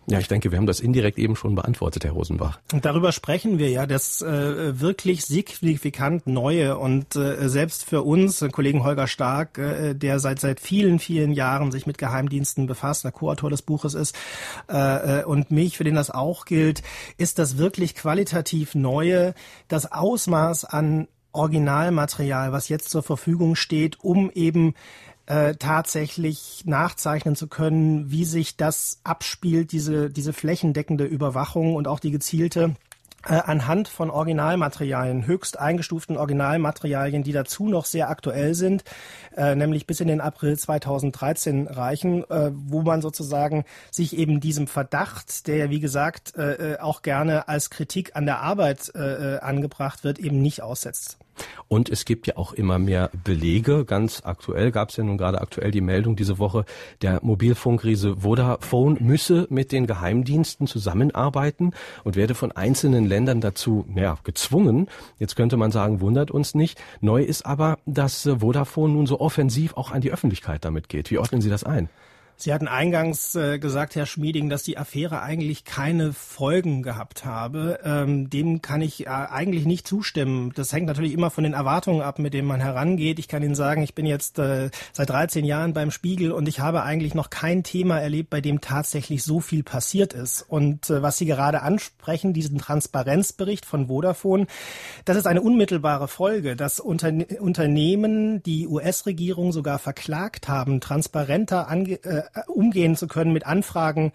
[0.07, 2.59] Ja, ich denke, wir haben das indirekt eben schon beantwortet, Herr Rosenbach.
[2.73, 8.43] Und darüber sprechen wir ja, das äh, wirklich signifikant Neue und äh, selbst für uns,
[8.51, 13.11] Kollegen Holger Stark, äh, der seit seit vielen, vielen Jahren sich mit Geheimdiensten befasst, der
[13.11, 14.15] Co-Autor des Buches ist,
[14.69, 16.81] äh, äh, und mich, für den das auch gilt,
[17.17, 19.35] ist das wirklich qualitativ Neue,
[19.67, 24.73] das Ausmaß an Originalmaterial, was jetzt zur Verfügung steht, um eben
[25.31, 32.01] äh, tatsächlich nachzeichnen zu können, wie sich das abspielt, diese, diese flächendeckende Überwachung und auch
[32.01, 32.75] die gezielte
[33.25, 38.83] äh, anhand von Originalmaterialien, höchst eingestuften Originalmaterialien, die dazu noch sehr aktuell sind,
[39.37, 44.67] äh, nämlich bis in den April 2013 reichen, äh, wo man sozusagen sich eben diesem
[44.67, 49.37] Verdacht, der ja wie gesagt äh, äh auch gerne als Kritik an der Arbeit äh,
[49.39, 51.20] angebracht wird, eben nicht aussetzt.
[51.67, 53.85] Und es gibt ja auch immer mehr Belege.
[53.85, 56.65] Ganz aktuell gab es ja nun gerade aktuell die Meldung diese Woche,
[57.01, 61.71] der Mobilfunkriese Vodafone müsse mit den Geheimdiensten zusammenarbeiten
[62.03, 64.87] und werde von einzelnen Ländern dazu ja, gezwungen.
[65.19, 66.81] Jetzt könnte man sagen, wundert uns nicht.
[66.99, 71.11] Neu ist aber, dass Vodafone nun so offensiv auch an die Öffentlichkeit damit geht.
[71.11, 71.89] Wie ordnen Sie das ein?
[72.41, 77.79] Sie hatten eingangs äh, gesagt, Herr Schmieding, dass die Affäre eigentlich keine Folgen gehabt habe.
[77.83, 80.51] Ähm, dem kann ich äh, eigentlich nicht zustimmen.
[80.55, 83.19] Das hängt natürlich immer von den Erwartungen ab, mit denen man herangeht.
[83.19, 86.59] Ich kann Ihnen sagen, ich bin jetzt äh, seit 13 Jahren beim Spiegel und ich
[86.59, 90.41] habe eigentlich noch kein Thema erlebt, bei dem tatsächlich so viel passiert ist.
[90.41, 94.47] Und was Sie gerade ansprechen, diesen Transparenzbericht von Vodafone,
[95.05, 101.99] das ist eine unmittelbare Folge, dass Unterne Unternehmen die US-Regierung sogar verklagt haben, transparenter ange
[102.47, 104.11] umgehen zu können mit Anfragen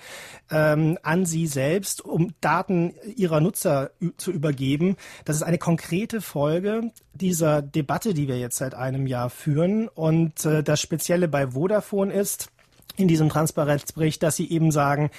[0.51, 4.97] ähm, an sie selbst, um Daten ihrer Nutzer zu übergeben.
[5.25, 9.89] Das ist eine konkrete Folge dieser Debatte, die wir jetzt seit einem Jahr führen.
[9.89, 12.51] Und äh, das Spezielle bei Vodafone ist,
[12.97, 15.11] in diesem Transparenzbericht, dass sie eben sagen,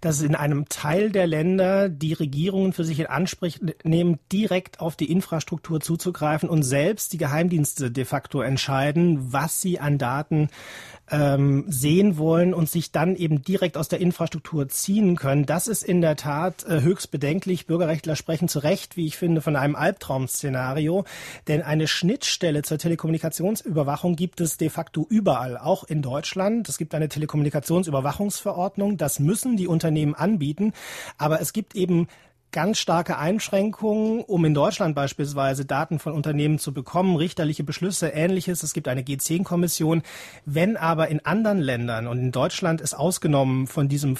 [0.00, 4.96] dass in einem Teil der Länder die Regierungen für sich in Anspruch nehmen, direkt auf
[4.96, 10.48] die Infrastruktur zuzugreifen und selbst die Geheimdienste de facto entscheiden, was sie an Daten
[11.10, 15.46] ähm, sehen wollen und sich dann eben direkt aus der Infrastruktur ziehen können.
[15.46, 17.66] Das ist in der Tat äh, höchst bedenklich.
[17.66, 21.04] Bürgerrechtler sprechen zu Recht, wie ich finde, von einem Albtraum-Szenario.
[21.46, 26.68] Denn eine Schnittstelle zur Telekommunikationsüberwachung gibt es de facto überall, auch in Deutschland.
[26.68, 28.96] Es gibt eine Telekommunikationsüberwachungsverordnung.
[28.96, 30.72] Das müssen die Unternehmen anbieten.
[31.18, 32.08] Aber es gibt eben
[32.54, 38.62] ganz starke Einschränkungen, um in Deutschland beispielsweise Daten von Unternehmen zu bekommen, richterliche Beschlüsse, ähnliches.
[38.62, 40.02] Es gibt eine G10-Kommission.
[40.46, 44.16] Wenn aber in anderen Ländern und in Deutschland ist ausgenommen von diesem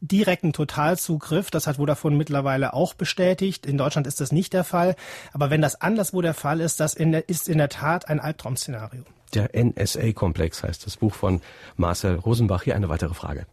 [0.00, 3.66] direkten Totalzugriff, das hat Vodafone mittlerweile auch bestätigt.
[3.66, 4.96] In Deutschland ist das nicht der Fall.
[5.34, 8.18] Aber wenn das anderswo der Fall ist, das in der, ist in der Tat ein
[8.18, 9.04] Albtraum-Szenario.
[9.34, 11.42] Der NSA-Komplex heißt das Buch von
[11.76, 12.62] Marcel Rosenbach.
[12.62, 13.46] Hier eine weitere Frage.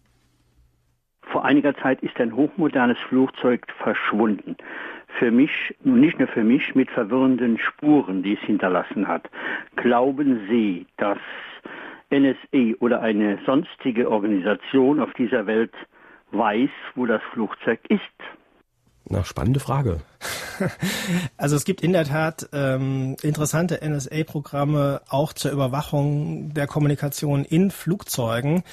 [1.42, 4.56] Vor einiger Zeit ist ein hochmodernes Flugzeug verschwunden.
[5.18, 5.50] Für mich,
[5.84, 9.28] nicht nur für mich, mit verwirrenden Spuren, die es hinterlassen hat.
[9.76, 11.18] Glauben Sie, dass
[12.12, 15.74] NSA oder eine sonstige Organisation auf dieser Welt
[16.30, 18.02] weiß, wo das Flugzeug ist?
[19.10, 20.02] Na, spannende Frage.
[21.38, 27.72] Also es gibt in der Tat ähm, interessante NSA-Programme auch zur Überwachung der Kommunikation in
[27.72, 28.64] Flugzeugen.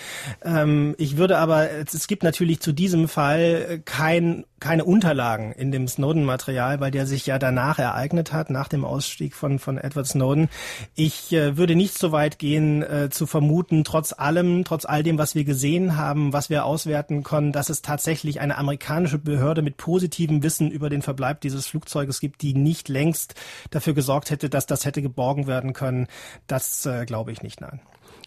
[0.43, 5.88] Ähm, ich würde aber, es gibt natürlich zu diesem Fall kein, keine Unterlagen in dem
[5.88, 10.49] Snowden-Material, weil der sich ja danach ereignet hat, nach dem Ausstieg von, von Edward Snowden.
[10.95, 15.19] Ich äh, würde nicht so weit gehen, äh, zu vermuten, trotz allem, trotz all dem,
[15.19, 19.77] was wir gesehen haben, was wir auswerten können, dass es tatsächlich eine amerikanische Behörde mit
[19.77, 23.35] positivem Wissen über den Verbleib dieses Flugzeuges gibt, die nicht längst
[23.71, 26.07] dafür gesorgt hätte, dass das hätte geborgen werden können.
[26.47, 27.81] Das äh, glaube ich nicht, nein.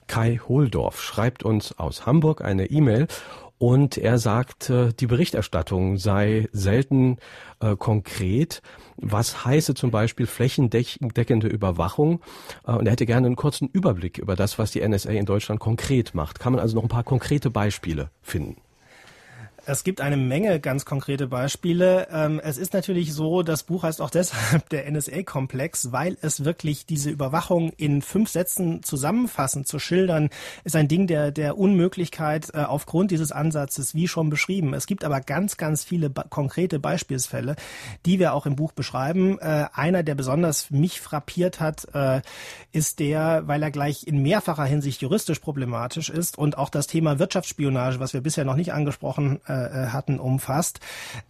[0.08, 3.08] Kai Hohldorf schreibt uns aus Hamburg eine E-Mail
[3.62, 7.18] und er sagt, äh, die Berichterstattung sei selten
[7.60, 8.64] äh, konkret.
[8.98, 12.22] Was heiße zum Beispiel flächendeckende Überwachung?
[12.66, 15.60] Äh, und er hätte gerne einen kurzen Überblick über das, was die NSA in Deutschland
[15.60, 16.40] konkret macht.
[16.40, 18.58] Kann man also noch ein paar konkrete Beispiele finden?
[19.64, 22.08] Es gibt eine Menge ganz konkrete Beispiele.
[22.12, 26.88] Ähm, es ist natürlich so, das Buch heißt auch deshalb der NSA-Komplex, weil es wirklich
[26.88, 30.32] diese Überwachung in fünf Sätzen zusammenfassend zu schildern,
[30.64, 34.74] ist ein Ding der, der Unmöglichkeit äh, aufgrund dieses Ansatzes, wie schon beschrieben.
[34.74, 37.56] Es gibt aber ganz, ganz viele konkrete Beispielsfälle,
[38.08, 39.38] die wir auch im Buch beschreiben.
[39.38, 42.22] Äh, einer, der besonders mich frappiert hat, äh,
[42.72, 47.20] ist der, weil er gleich in mehrfacher Hinsicht juristisch problematisch ist und auch das Thema
[47.20, 50.80] Wirtschaftsspionage, was wir bisher noch nicht angesprochen hatten, umfasst.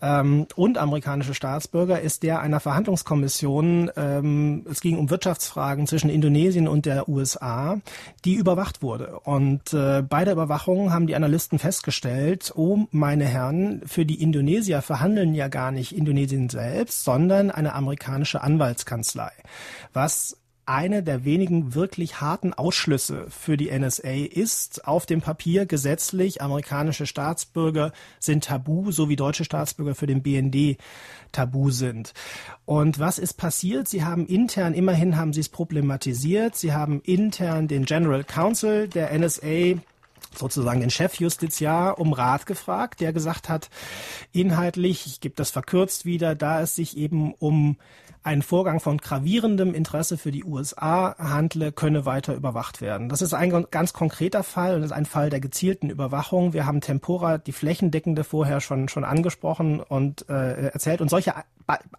[0.02, 6.68] Ähm, und amerikanische Staatsbürger ist der einer Verhandlungskommission, ähm, es ging um Wirtschaftsfragen zwischen Indonesien
[6.68, 7.80] und der USA,
[8.26, 9.20] die überwacht wurde.
[9.20, 14.82] Und äh, bei der Überwachung haben die Analysten festgestellt, oh meine Herren, für die Indonesier
[14.82, 19.32] verhandeln ja gar nicht Indonesien selbst, sondern eine amerikanische Anwaltskanzlei.
[19.94, 20.38] Was
[20.72, 27.06] eine der wenigen wirklich harten Ausschlüsse für die NSA ist auf dem Papier gesetzlich, amerikanische
[27.06, 30.78] Staatsbürger sind tabu, so wie deutsche Staatsbürger für den BND
[31.34, 32.14] tabu sind.
[32.64, 33.90] Und was ist passiert?
[33.90, 39.12] Sie haben intern, immerhin haben sie es problematisiert, sie haben intern den General Counsel der
[39.12, 39.82] NSA
[40.34, 43.70] sozusagen den Chefjustiziar um Rat gefragt, der gesagt hat,
[44.32, 47.76] inhaltlich, ich gebe das verkürzt wieder, da es sich eben um
[48.24, 53.10] ein Vorgang von gravierendem Interesse für die USA handle, könne weiter überwacht werden.
[53.10, 56.54] Das ist ein ganz konkreter Fall und ist ein Fall der gezielten Überwachung.
[56.54, 61.02] Wir haben Tempora, die flächendeckende vorher schon, schon angesprochen und äh, erzählt.
[61.02, 61.34] Und solche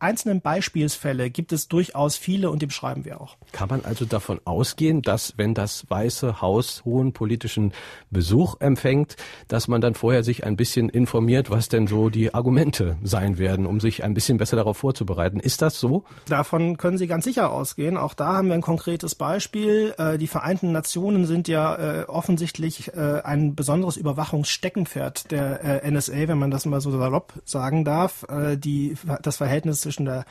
[0.00, 3.37] einzelnen Beispielsfälle gibt es durchaus viele und die beschreiben wir auch.
[3.52, 7.72] Kann man also davon ausgehen, dass wenn das Weiße Haus hohen politischen
[8.11, 9.16] Besuch empfängt,
[9.48, 13.66] dass man dann vorher sich ein bisschen informiert, was denn so die Argumente sein werden,
[13.66, 15.40] um sich ein bisschen besser darauf vorzubereiten?
[15.40, 16.04] Ist das so?
[16.29, 17.96] Davon können Sie ganz sicher ausgehen.
[17.96, 19.94] Auch da haben wir ein konkretes Beispiel.
[19.98, 26.38] Äh, die Vereinten Nationen sind ja äh, offensichtlich äh, ein besonderes Überwachungssteckenpferd der NSA, wenn
[26.38, 28.25] man das mal so salopp sagen darf.
[28.57, 30.25] Die, das Verhältnis zwischen der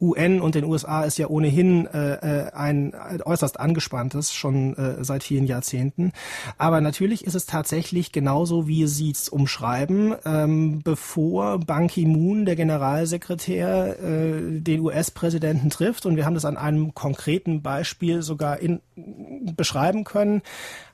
[0.00, 6.12] UN und den USA ist ja ohnehin ein äußerst angespanntes, schon seit vielen Jahrzehnten.
[6.56, 10.14] Aber natürlich ist es tatsächlich genauso, wie Sie es umschreiben.
[10.24, 16.56] Ähm, bevor Ban Ki-moon, der Generalsekretär, den US Präsidenten trifft, und wir haben das an
[16.56, 18.80] einem konkreten Beispiel sogar in,
[19.56, 20.42] beschreiben können,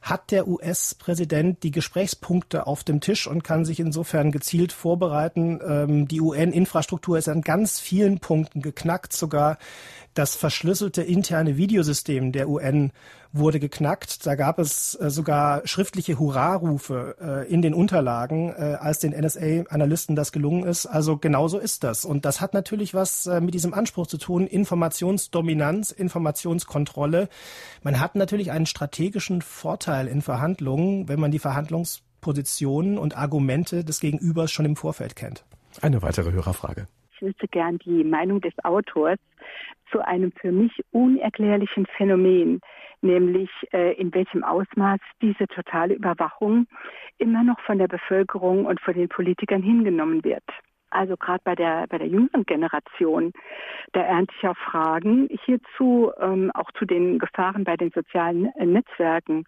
[0.00, 5.60] hat der US-Präsident die Gesprächspunkte auf dem Tisch und kann sich insofern gezielt vorbereiten.
[5.62, 9.58] Ähm, die UN-Infrastruktur ist an ganz vielen Punkten geknackt, sogar
[10.14, 12.92] das verschlüsselte interne Videosystem der UN
[13.32, 14.24] wurde geknackt.
[14.26, 20.14] Da gab es äh, sogar schriftliche Hurrarufe äh, in den Unterlagen, äh, als den NSA-Analysten
[20.14, 20.86] das gelungen ist.
[20.86, 22.04] Also genauso ist das.
[22.04, 24.46] Und das hat natürlich was mit diesem Anspruch zu tun.
[24.46, 27.28] Informationsdominanz, Informationskontrolle.
[27.82, 33.98] Man hat natürlich einen strategischen Vorteil in Verhandlungen, wenn man die Verhandlungspositionen und Argumente des
[33.98, 35.44] Gegenübers schon im Vorfeld kennt.
[35.82, 36.86] Eine weitere Hörerfrage.
[37.14, 39.18] Ich wüsste gern die Meinung des Autors
[39.94, 42.60] zu einem für mich unerklärlichen Phänomen,
[43.00, 46.66] nämlich äh, in welchem Ausmaß diese totale Überwachung
[47.18, 50.42] immer noch von der Bevölkerung und von den Politikern hingenommen wird.
[50.90, 53.32] Also gerade bei der bei der jüngeren Generation,
[53.92, 58.66] da ernte ich auch Fragen hierzu, ähm, auch zu den Gefahren bei den sozialen äh,
[58.66, 59.44] Netzwerken.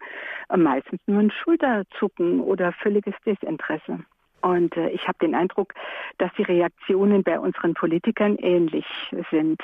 [0.49, 3.99] Äh, meistens nur ein Schulterzucken oder völliges Desinteresse.
[4.41, 5.73] Und äh, ich habe den Eindruck,
[6.17, 8.85] dass die Reaktionen bei unseren Politikern ähnlich
[9.31, 9.61] sind.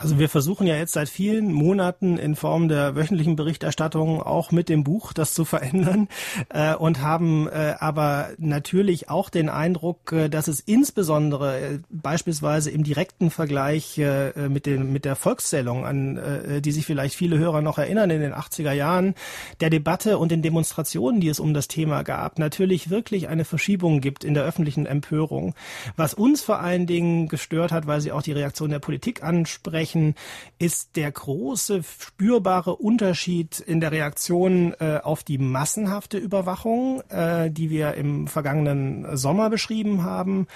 [0.00, 4.68] Also wir versuchen ja jetzt seit vielen Monaten in Form der wöchentlichen Berichterstattung auch mit
[4.68, 6.06] dem Buch das zu verändern
[6.50, 12.70] äh, und haben äh, aber natürlich auch den Eindruck, äh, dass es insbesondere äh, beispielsweise
[12.70, 17.36] im direkten Vergleich äh, mit, den, mit der Volkszählung, an äh, die sich vielleicht viele
[17.36, 19.16] Hörer noch erinnern in den 80er Jahren,
[19.60, 24.00] der Debatte und den Demonstrationen, die es um das Thema gab, natürlich wirklich eine Verschiebung
[24.00, 25.56] gibt in der öffentlichen Empörung.
[25.96, 29.87] Was uns vor allen Dingen gestört hat, weil Sie auch die Reaktion der Politik ansprechen,
[29.88, 30.14] ansprechen,
[30.58, 37.70] ist der große spürbare Unterschied in der Reaktion äh, auf die massenhafte Überwachung, äh, die
[37.70, 40.46] wir im vergangenen Sommer beschrieben haben,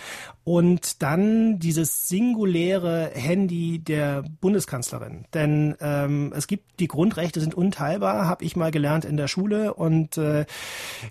[0.45, 5.25] und dann dieses singuläre Handy der Bundeskanzlerin.
[5.33, 9.73] Denn ähm, es gibt die Grundrechte sind unteilbar, habe ich mal gelernt in der Schule,
[9.75, 10.47] und äh,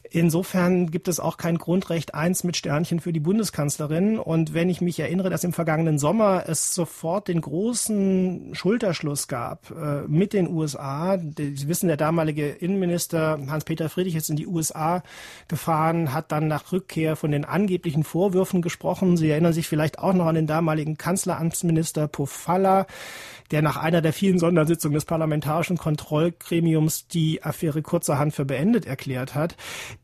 [0.10, 4.20] insofern gibt es auch kein Grundrecht eins mit Sternchen für die Bundeskanzlerin.
[4.20, 8.11] Und wenn ich mich erinnere, dass im vergangenen Sommer es sofort den großen
[8.54, 11.18] Schulterschluss gab äh, mit den USA.
[11.20, 15.04] Sie wissen, der damalige Innenminister Hans-Peter Friedrich ist in die USA
[15.48, 19.18] gefahren, hat dann nach Rückkehr von den angeblichen Vorwürfen gesprochen.
[19.18, 22.88] Sie erinnern sich vielleicht auch noch an den damaligen Kanzleramtsminister Pofalla,
[23.52, 29.36] der nach einer der vielen Sondersitzungen des Parlamentarischen Kontrollgremiums die Affäre kurzerhand für beendet erklärt
[29.36, 29.56] hat.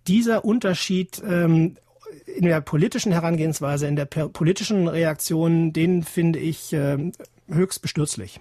[0.08, 1.78] Dieser Unterschied ähm,
[2.26, 7.12] in der politischen Herangehensweise, in der politischen Reaktion, den finde ich äh,
[7.50, 8.40] höchst bestürzlich.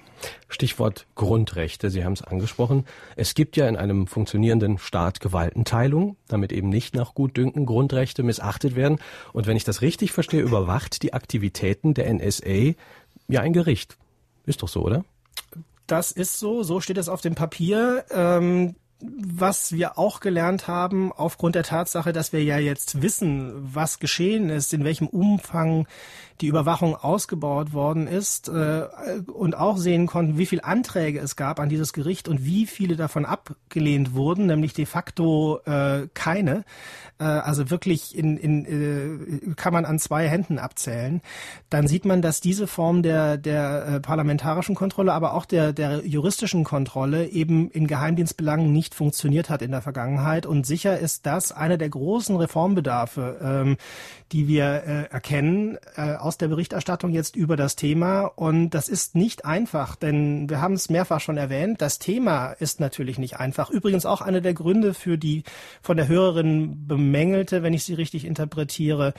[0.48, 2.84] Stichwort Grundrechte, Sie haben es angesprochen.
[3.16, 8.76] Es gibt ja in einem funktionierenden Staat Gewaltenteilung, damit eben nicht nach Gutdünken Grundrechte missachtet
[8.76, 8.98] werden.
[9.32, 12.74] Und wenn ich das richtig verstehe, überwacht die Aktivitäten der NSA
[13.28, 13.96] ja ein Gericht.
[14.44, 15.04] Ist doch so, oder?
[15.86, 18.04] Das ist so, so steht es auf dem Papier.
[18.10, 23.98] Ähm was wir auch gelernt haben, aufgrund der Tatsache, dass wir ja jetzt wissen, was
[23.98, 25.86] geschehen ist, in welchem Umfang
[26.40, 28.86] die Überwachung ausgebaut worden ist äh,
[29.32, 32.96] und auch sehen konnten, wie viele Anträge es gab an dieses Gericht und wie viele
[32.96, 36.64] davon abgelehnt wurden, nämlich de facto äh, keine.
[37.18, 38.66] Äh, also wirklich in, in,
[39.50, 41.22] äh, kann man an zwei Händen abzählen.
[41.70, 46.04] Dann sieht man, dass diese Form der, der äh, parlamentarischen Kontrolle, aber auch der, der
[46.06, 50.46] juristischen Kontrolle eben in Geheimdienstbelangen nicht funktioniert hat in der Vergangenheit.
[50.46, 53.76] Und sicher ist das einer der großen Reformbedarfe, ähm,
[54.32, 58.24] die wir äh, erkennen äh, aus der Berichterstattung jetzt über das Thema.
[58.24, 61.80] Und das ist nicht einfach, denn wir haben es mehrfach schon erwähnt.
[61.80, 63.70] Das Thema ist natürlich nicht einfach.
[63.70, 65.44] Übrigens auch einer der Gründe für die
[65.80, 69.14] von der Hörerin bemängelte, wenn ich sie richtig interpretiere,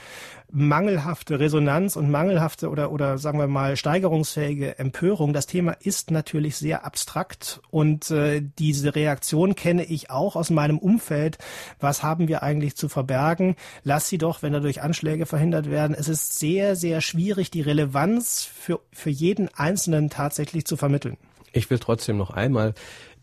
[0.50, 5.32] mangelhafte Resonanz und mangelhafte oder, oder sagen wir mal steigerungsfähige Empörung.
[5.32, 10.78] Das Thema ist natürlich sehr abstrakt und äh, diese Reaktion kenne ich auch aus meinem
[10.78, 11.38] Umfeld.
[11.80, 13.56] Was haben wir eigentlich zu verbergen?
[13.82, 15.96] Lass sie doch, wenn dadurch Anschläge verhindert werden.
[15.98, 21.16] Es ist sehr, sehr schwierig, die Relevanz für, für jeden Einzelnen tatsächlich zu vermitteln.
[21.52, 22.74] Ich will trotzdem noch einmal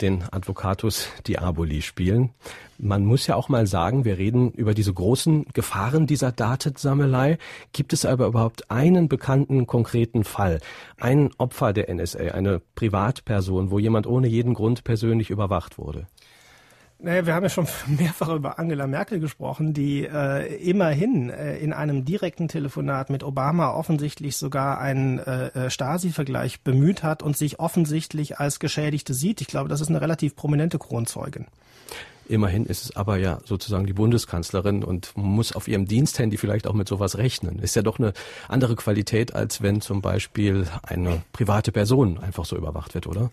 [0.02, 2.32] den Advocatus Diaboli spielen.
[2.78, 7.38] Man muss ja auch mal sagen, wir reden über diese großen Gefahren dieser Datensammelei.
[7.72, 10.60] Gibt es aber überhaupt einen bekannten konkreten Fall,
[11.00, 16.08] ein Opfer der NSA, eine Privatperson, wo jemand ohne jeden Grund persönlich überwacht wurde?
[17.00, 21.74] Naja, wir haben ja schon mehrfach über Angela Merkel gesprochen, die äh, immerhin äh, in
[21.74, 27.60] einem direkten Telefonat mit Obama offensichtlich sogar einen äh, äh, Stasi-Vergleich bemüht hat und sich
[27.60, 29.42] offensichtlich als Geschädigte sieht.
[29.42, 31.48] Ich glaube, das ist eine relativ prominente Kronzeugin.
[32.28, 36.74] Immerhin ist es aber ja sozusagen die Bundeskanzlerin und muss auf ihrem Diensthandy vielleicht auch
[36.74, 37.60] mit sowas rechnen.
[37.60, 38.14] Ist ja doch eine
[38.48, 43.30] andere Qualität, als wenn zum Beispiel eine private Person einfach so überwacht wird, oder?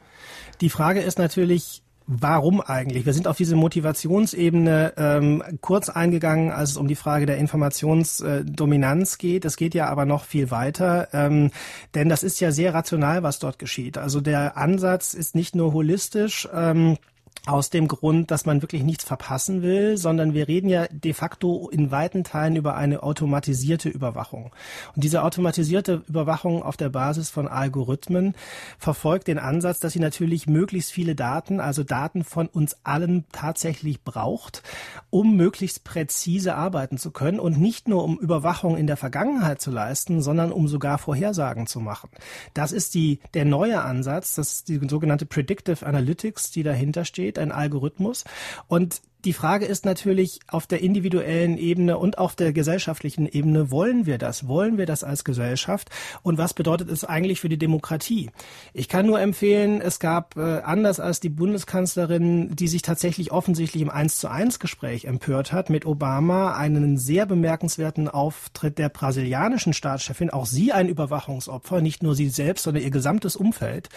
[0.60, 3.06] Die Frage ist natürlich, Warum eigentlich?
[3.06, 9.18] Wir sind auf diese Motivationsebene ähm, kurz eingegangen, als es um die Frage der Informationsdominanz
[9.18, 9.44] geht.
[9.44, 11.50] Es geht ja aber noch viel weiter, ähm,
[11.94, 13.98] denn das ist ja sehr rational, was dort geschieht.
[13.98, 16.48] Also der Ansatz ist nicht nur holistisch.
[16.52, 16.96] Ähm,
[17.46, 21.68] aus dem Grund, dass man wirklich nichts verpassen will, sondern wir reden ja de facto
[21.70, 24.52] in weiten Teilen über eine automatisierte Überwachung.
[24.94, 28.34] Und diese automatisierte Überwachung auf der Basis von Algorithmen
[28.78, 34.02] verfolgt den Ansatz, dass sie natürlich möglichst viele Daten, also Daten von uns allen tatsächlich
[34.02, 34.62] braucht,
[35.10, 39.72] um möglichst präzise arbeiten zu können und nicht nur um Überwachung in der Vergangenheit zu
[39.72, 42.10] leisten, sondern um sogar Vorhersagen zu machen.
[42.54, 47.31] Das ist die, der neue Ansatz, das ist die sogenannte Predictive Analytics, die dahinter steht
[47.32, 48.24] steht, ein Algorithmus.
[48.68, 54.04] Und die Frage ist natürlich auf der individuellen Ebene und auf der gesellschaftlichen Ebene, wollen
[54.04, 54.48] wir das?
[54.48, 55.90] Wollen wir das als Gesellschaft?
[56.22, 58.30] Und was bedeutet es eigentlich für die Demokratie?
[58.72, 63.82] Ich kann nur empfehlen, es gab äh, anders als die Bundeskanzlerin, die sich tatsächlich offensichtlich
[63.82, 69.72] im 1 zu 1 Gespräch empört hat, mit Obama einen sehr bemerkenswerten Auftritt der brasilianischen
[69.72, 73.88] Staatschefin, auch sie ein Überwachungsopfer, nicht nur sie selbst, sondern ihr gesamtes Umfeld,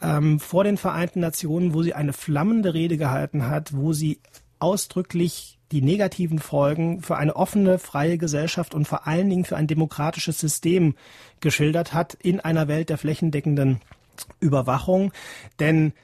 [0.00, 4.20] ähm, vor den Vereinten Nationen, wo sie eine flammende Rede gehalten hat, wo sie
[4.62, 9.66] ausdrücklich die negativen Folgen für eine offene, freie Gesellschaft und vor allen Dingen für ein
[9.66, 10.94] demokratisches System
[11.40, 13.80] geschildert hat in einer Welt der flächendeckenden
[14.40, 15.12] Überwachung.
[15.58, 15.94] Denn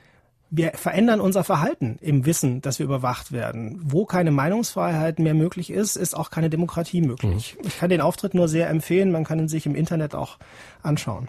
[0.50, 3.78] wir verändern unser Verhalten im Wissen, dass wir überwacht werden.
[3.84, 7.56] Wo keine Meinungsfreiheit mehr möglich ist, ist auch keine Demokratie möglich.
[7.58, 7.66] Mhm.
[7.66, 9.12] Ich kann den Auftritt nur sehr empfehlen.
[9.12, 10.38] Man kann ihn sich im Internet auch
[10.82, 11.28] anschauen.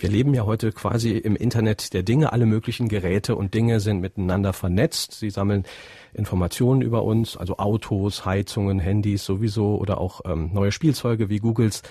[0.00, 2.32] Wir leben ja heute quasi im Internet der Dinge.
[2.32, 5.14] Alle möglichen Geräte und Dinge sind miteinander vernetzt.
[5.14, 5.64] Sie sammeln
[6.14, 11.82] Informationen über uns, also Autos, Heizungen, Handys sowieso oder auch ähm, neue Spielzeuge wie Googles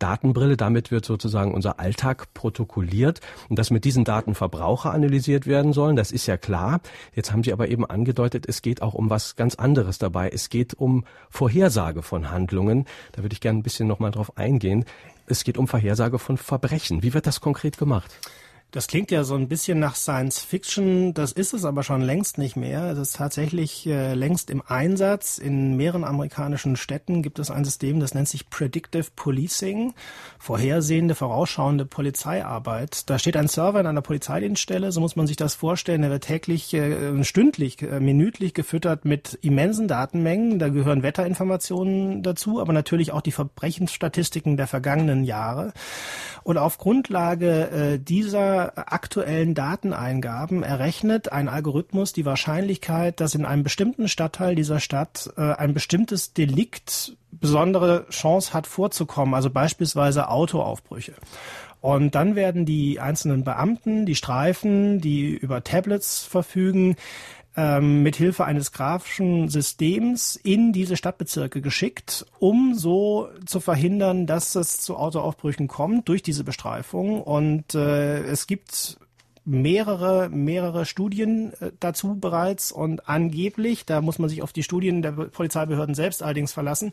[0.00, 0.56] Datenbrille.
[0.56, 5.94] Damit wird sozusagen unser Alltag protokolliert und dass mit diesen Daten Verbraucher analysiert werden sollen,
[5.94, 6.80] das ist ja klar.
[7.14, 10.28] Jetzt haben Sie aber eben angedeutet, es geht auch um was ganz anderes dabei.
[10.30, 12.86] Es geht um Vorhersage von Handlungen.
[13.12, 14.84] Da würde ich gerne ein bisschen nochmal drauf eingehen.
[15.26, 17.02] Es geht um Vorhersage von Verbrechen.
[17.02, 18.18] Wie wird das konkret gemacht?
[18.72, 22.38] Das klingt ja so ein bisschen nach Science Fiction, das ist es aber schon längst
[22.38, 22.84] nicht mehr.
[22.92, 25.36] Es ist tatsächlich äh, längst im Einsatz.
[25.36, 29.92] In mehreren amerikanischen Städten gibt es ein System, das nennt sich Predictive Policing,
[30.38, 33.10] vorhersehende, vorausschauende Polizeiarbeit.
[33.10, 36.00] Da steht ein Server in einer Polizeidienststelle, so muss man sich das vorstellen.
[36.00, 40.58] Der wird täglich, äh, stündlich, äh, minütlich gefüttert mit immensen Datenmengen.
[40.58, 45.74] Da gehören Wetterinformationen dazu, aber natürlich auch die Verbrechensstatistiken der vergangenen Jahre.
[46.42, 47.98] Und auf Grundlage äh,
[48.62, 55.32] dieser aktuellen Dateneingaben errechnet ein Algorithmus die Wahrscheinlichkeit, dass in einem bestimmten Stadtteil dieser Stadt
[55.36, 61.14] äh, ein bestimmtes Delikt besondere Chance hat vorzukommen, also beispielsweise Autoaufbrüche.
[61.80, 66.94] Und dann werden die einzelnen Beamten, die Streifen, die über Tablets verfügen,
[67.56, 74.54] ähm, mit Hilfe eines grafischen Systems in diese Stadtbezirke geschickt, um so zu verhindern, dass
[74.54, 77.22] es zu Autoaufbrüchen kommt durch diese Bestreifung.
[77.22, 78.98] Und äh, es gibt
[79.44, 82.72] mehrere, mehrere Studien äh, dazu bereits.
[82.72, 86.92] Und angeblich, da muss man sich auf die Studien der Polizeibehörden selbst allerdings verlassen,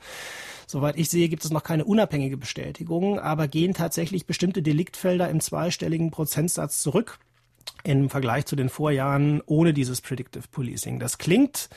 [0.72, 5.40] Soweit ich sehe, gibt es noch keine unabhängige Bestätigung, aber gehen tatsächlich bestimmte Deliktfelder im
[5.40, 7.18] zweistelligen Prozentsatz zurück
[7.84, 11.00] im Vergleich zu den Vorjahren ohne dieses Predictive Policing.
[11.00, 11.70] Das klingt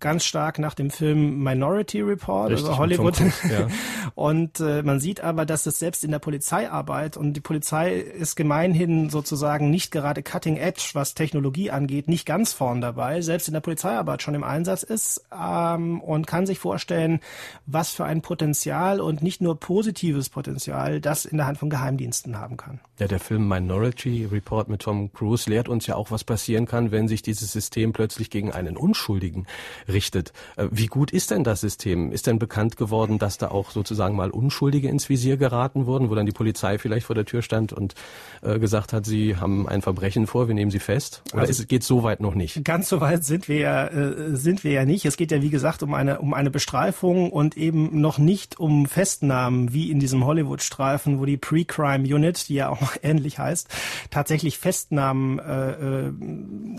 [0.00, 3.18] ganz stark nach dem Film Minority Report, Richtig, also Hollywood.
[3.20, 3.68] ja.
[4.14, 8.36] Und äh, man sieht aber, dass es selbst in der Polizeiarbeit und die Polizei ist
[8.36, 13.54] gemeinhin sozusagen nicht gerade cutting edge, was Technologie angeht, nicht ganz vorn dabei, selbst in
[13.54, 17.20] der Polizeiarbeit schon im Einsatz ist ähm, und kann sich vorstellen,
[17.66, 22.38] was für ein Potenzial und nicht nur positives Potenzial das in der Hand von Geheimdiensten
[22.38, 22.80] haben kann.
[22.98, 26.90] Ja, der Film Minority Report mit Tom Cruise lehrt uns ja auch, was passieren kann,
[26.90, 29.46] wenn sich dieses System plötzlich gegen einen Unschuldigen
[29.88, 30.32] richtet.
[30.56, 32.12] Äh, wie gut ist denn das System?
[32.12, 36.14] Ist denn bekannt geworden, dass da auch sozusagen mal Unschuldige ins Visier geraten wurden, wo
[36.14, 37.94] dann die Polizei vielleicht vor der Tür stand und
[38.42, 41.22] äh, gesagt hat, sie haben ein Verbrechen vor, wir nehmen sie fest?
[41.32, 42.64] Oder also, geht so weit noch nicht?
[42.64, 45.04] Ganz so weit sind wir ja, äh, sind wir ja nicht.
[45.04, 48.86] Es geht ja wie gesagt um eine um eine Bestreifung und eben noch nicht um
[48.86, 53.68] Festnahmen wie in diesem Hollywood-Streifen, wo die Pre-Crime Unit, die ja auch ähnlich heißt,
[54.10, 56.12] tatsächlich Festnahmen äh, äh,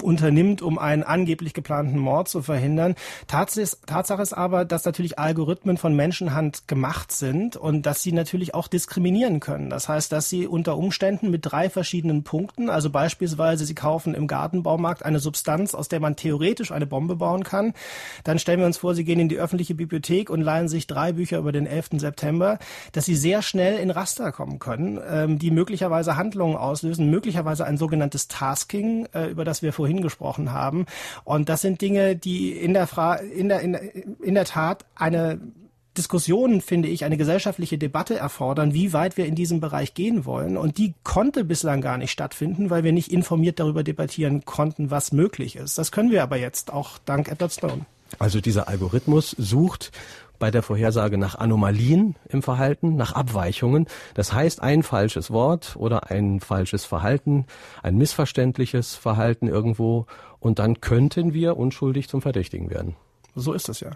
[0.02, 2.96] unternimmt, um einen angeblich geplanten Mord zu verhindern.
[3.28, 8.68] Tatsache ist aber, dass natürlich Algorithmen von Menschenhand gemacht sind und dass sie natürlich auch
[8.68, 9.70] diskriminieren können.
[9.70, 14.28] Das heißt, dass sie unter Umständen mit drei verschiedenen Punkten, also beispielsweise sie kaufen im
[14.28, 17.74] Gartenbaumarkt eine Substanz, aus der man theoretisch eine Bombe bauen kann.
[18.24, 21.14] Dann stellen wir uns vor, sie gehen in die öffentliche Bibliothek und leihen sich drei
[21.14, 21.90] Bücher über den 11.
[21.94, 22.60] September,
[22.92, 27.78] dass sie sehr schnell in Raster kommen können, ähm, die möglicherweise Handlungen auslösen, möglicherweise ein
[27.78, 30.86] sogenanntes Tasking, äh, über das wir vorhin gesprochen haben.
[31.24, 35.40] Und das sind Dinge, die in der Fra in der, in, in der Tat eine
[35.98, 40.56] Diskussion, finde ich, eine gesellschaftliche Debatte erfordern, wie weit wir in diesem Bereich gehen wollen.
[40.56, 45.12] Und die konnte bislang gar nicht stattfinden, weil wir nicht informiert darüber debattieren konnten, was
[45.12, 45.78] möglich ist.
[45.78, 47.86] Das können wir aber jetzt, auch dank Edward Stone.
[48.18, 49.92] Also dieser Algorithmus sucht
[50.40, 53.88] bei der Vorhersage nach Anomalien im Verhalten, nach Abweichungen.
[54.14, 57.46] Das heißt, ein falsches Wort oder ein falsches Verhalten,
[57.84, 60.08] ein missverständliches Verhalten irgendwo
[60.40, 62.96] und dann könnten wir unschuldig zum Verdächtigen werden.
[63.36, 63.92] So ist es ja.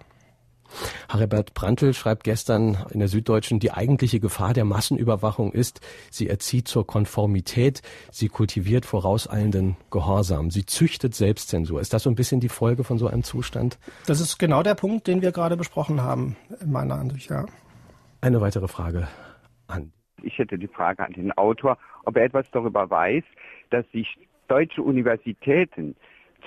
[1.10, 6.68] Haribert Brandl schreibt gestern in der Süddeutschen, die eigentliche Gefahr der Massenüberwachung ist, sie erzieht
[6.68, 7.82] zur Konformität,
[8.12, 11.80] sie kultiviert vorauseilenden Gehorsam, sie züchtet Selbstzensur.
[11.80, 13.78] Ist das so ein bisschen die Folge von so einem Zustand?
[14.08, 17.46] Das ist genau der Punkt, den wir gerade besprochen haben, in meiner Ansicht, ja.
[18.22, 19.08] Eine weitere Frage
[19.68, 19.92] an.
[20.24, 23.24] Ich hätte die Frage an den Autor, ob er etwas darüber weiß,
[23.70, 24.08] dass sich
[24.48, 25.96] deutsche Universitäten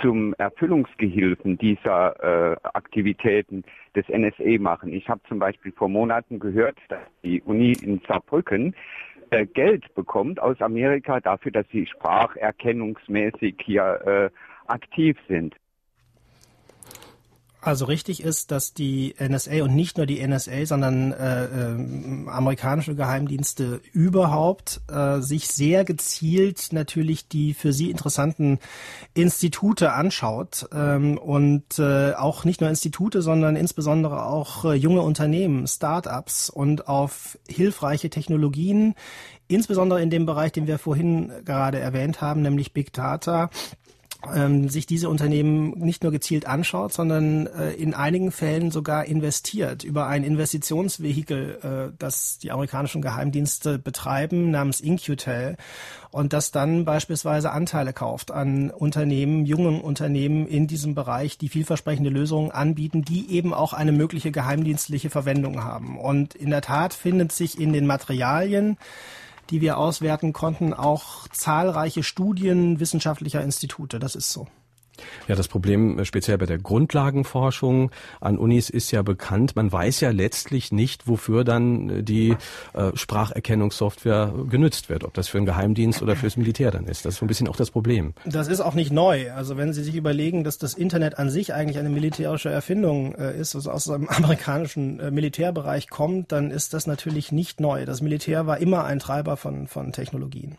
[0.00, 4.92] zum Erfüllungsgehilfen dieser äh, Aktivitäten des NSA machen.
[4.92, 8.74] Ich habe zum Beispiel vor Monaten gehört, dass die Uni in Saarbrücken
[9.30, 15.54] äh, Geld bekommt aus Amerika dafür, dass sie spracherkennungsmäßig hier äh, aktiv sind.
[17.66, 22.94] Also richtig ist, dass die NSA und nicht nur die NSA, sondern äh, äh, amerikanische
[22.94, 28.60] Geheimdienste überhaupt äh, sich sehr gezielt natürlich die für sie interessanten
[29.14, 35.66] Institute anschaut ähm, und äh, auch nicht nur Institute, sondern insbesondere auch äh, junge Unternehmen,
[35.66, 38.94] Start-ups und auf hilfreiche Technologien,
[39.48, 43.50] insbesondere in dem Bereich, den wir vorhin gerade erwähnt haben, nämlich Big Data
[44.34, 49.84] ähm, sich diese Unternehmen nicht nur gezielt anschaut, sondern äh, in einigen Fällen sogar investiert
[49.84, 51.58] über ein Investitionsvehikel,
[51.90, 55.56] äh, das die amerikanischen Geheimdienste betreiben, namens Incutel,
[56.10, 62.08] und das dann beispielsweise Anteile kauft an Unternehmen, jungen Unternehmen in diesem Bereich, die vielversprechende
[62.08, 65.98] Lösungen anbieten, die eben auch eine mögliche geheimdienstliche Verwendung haben.
[65.98, 68.78] Und in der Tat findet sich in den Materialien,
[69.50, 73.98] die wir auswerten konnten, auch zahlreiche Studien wissenschaftlicher Institute.
[73.98, 74.46] Das ist so.
[75.28, 77.90] Ja, das Problem äh, speziell bei der Grundlagenforschung
[78.20, 79.56] an Unis ist ja bekannt.
[79.56, 82.36] Man weiß ja letztlich nicht, wofür dann äh, die
[82.74, 87.04] äh, Spracherkennungssoftware genützt wird, ob das für einen Geheimdienst oder fürs Militär dann ist.
[87.04, 88.14] Das ist so ein bisschen auch das Problem.
[88.24, 89.32] Das ist auch nicht neu.
[89.32, 93.38] Also wenn Sie sich überlegen, dass das Internet an sich eigentlich eine militärische Erfindung äh,
[93.38, 97.84] ist, also aus dem amerikanischen äh, Militärbereich kommt, dann ist das natürlich nicht neu.
[97.84, 100.56] Das Militär war immer ein Treiber von, von Technologien.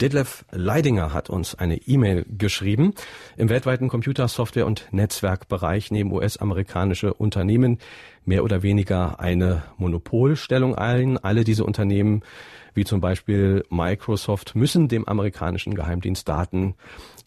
[0.00, 2.94] Detlef Leidinger hat uns eine E-Mail geschrieben.
[3.36, 7.78] Im weltweiten Computersoftware- und Netzwerkbereich nehmen US-amerikanische Unternehmen
[8.24, 11.18] mehr oder weniger eine Monopolstellung ein.
[11.18, 12.22] Alle diese Unternehmen,
[12.74, 16.76] wie zum Beispiel Microsoft, müssen dem amerikanischen Geheimdienst Daten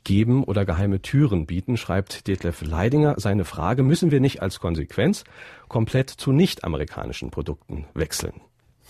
[0.06, 3.16] geben oder geheime Türen bieten, schreibt Detlef Leidinger.
[3.18, 5.26] Seine Frage, müssen wir nicht als Konsequenz
[5.68, 8.40] komplett zu nicht-amerikanischen Produkten wechseln?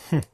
[0.09, 0.21] Hm.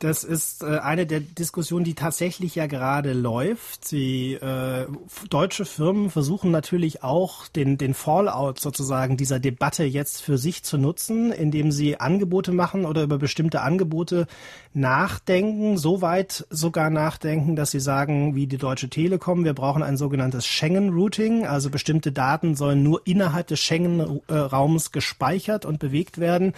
[0.00, 3.92] Das ist äh, eine der Diskussionen, die tatsächlich ja gerade läuft.
[3.92, 4.86] Die äh,
[5.28, 10.78] deutsche Firmen versuchen natürlich auch den, den Fallout sozusagen dieser Debatte jetzt für sich zu
[10.78, 14.26] nutzen, indem sie Angebote machen oder über bestimmte Angebote
[14.72, 19.98] nachdenken, so weit sogar nachdenken, dass sie sagen, wie die Deutsche Telekom, wir brauchen ein
[19.98, 26.54] sogenanntes Schengen-Routing, also bestimmte Daten sollen nur innerhalb des Schengen-Raums gespeichert und bewegt werden,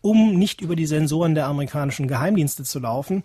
[0.00, 3.22] um nicht über die Sensoren der amerikanischen Geheimdienste zu laufen.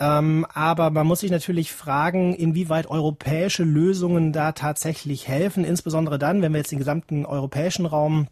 [0.00, 6.42] Ähm, aber man muss sich natürlich fragen, inwieweit europäische Lösungen da tatsächlich helfen, insbesondere dann,
[6.42, 8.26] wenn wir jetzt den gesamten europäischen Raum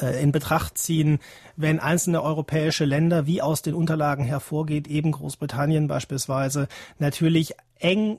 [0.00, 1.18] äh, in Betracht ziehen,
[1.56, 8.18] wenn einzelne europäische Länder, wie aus den Unterlagen hervorgeht, eben Großbritannien beispielsweise, natürlich eng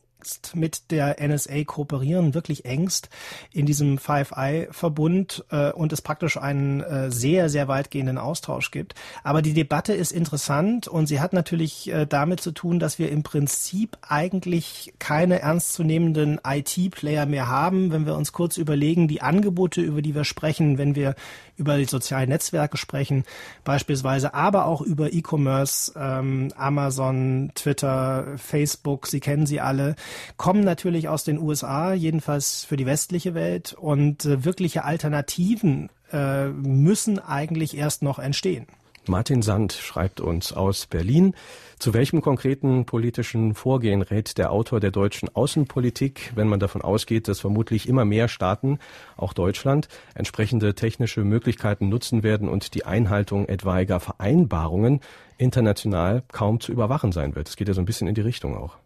[0.54, 3.10] mit der NSA kooperieren, wirklich engst
[3.52, 8.96] in diesem Five Eye-Verbund äh, und es praktisch einen äh, sehr, sehr weitgehenden Austausch gibt.
[9.24, 13.12] Aber die Debatte ist interessant und sie hat natürlich äh, damit zu tun, dass wir
[13.12, 17.92] im Prinzip eigentlich keine ernstzunehmenden IT-Player mehr haben.
[17.92, 21.16] Wenn wir uns kurz überlegen, die Angebote, über die wir sprechen, wenn wir
[21.58, 23.24] über die sozialen Netzwerke sprechen,
[23.64, 29.96] beispielsweise, aber auch über E-Commerce, ähm, Amazon, Twitter, Facebook, Sie kennen sie alle,
[30.38, 33.74] kommen natürlich aus den USA, jedenfalls für die westliche Welt.
[33.74, 38.68] Und äh, wirkliche Alternativen äh, müssen eigentlich erst noch entstehen.
[39.08, 41.34] Martin Sand schreibt uns aus Berlin.
[41.80, 47.28] Zu welchem konkreten politischen Vorgehen rät der Autor der deutschen Außenpolitik, wenn man davon ausgeht,
[47.28, 48.80] dass vermutlich immer mehr Staaten,
[49.16, 55.02] auch Deutschland, entsprechende technische Möglichkeiten nutzen werden und die Einhaltung etwaiger Vereinbarungen
[55.38, 57.48] international kaum zu überwachen sein wird?
[57.48, 58.78] Es geht ja so ein bisschen in die Richtung auch.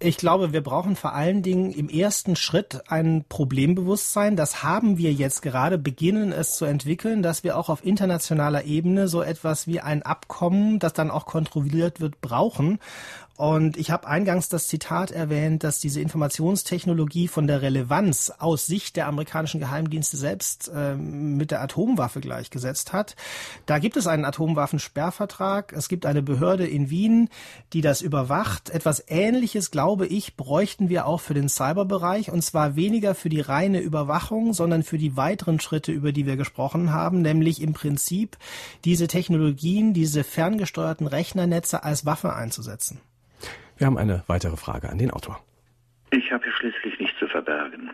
[0.00, 4.36] Ich glaube, wir brauchen vor allen Dingen im ersten Schritt ein Problembewusstsein.
[4.36, 9.08] Das haben wir jetzt gerade, beginnen es zu entwickeln, dass wir auch auf internationaler Ebene
[9.08, 12.78] so etwas wie ein Abkommen, das dann auch kontrolliert wird, brauchen
[13.38, 18.96] Und ich habe eingangs das Zitat erwähnt, dass diese Informationstechnologie von der Relevanz aus Sicht
[18.96, 23.14] der amerikanischen Geheimdienste selbst äh, mit der Atomwaffe gleichgesetzt hat.
[23.64, 25.72] Da gibt es einen Atomwaffensperrvertrag.
[25.72, 27.28] Es gibt eine Behörde in Wien,
[27.72, 28.70] die das überwacht.
[28.70, 32.32] Etwas Ähnliches, glaube ich, bräuchten wir auch für den Cyberbereich.
[32.32, 36.36] Und zwar weniger für die reine Überwachung, sondern für die weiteren Schritte, über die wir
[36.36, 38.36] gesprochen haben, nämlich im Prinzip
[38.84, 43.00] diese Technologien, diese ferngesteuerten Rechnernetze als Waffe einzusetzen.
[43.78, 45.40] Wir haben eine weitere Frage an den Autor.
[46.10, 47.90] Ich habe hier schließlich nichts zu verbergen.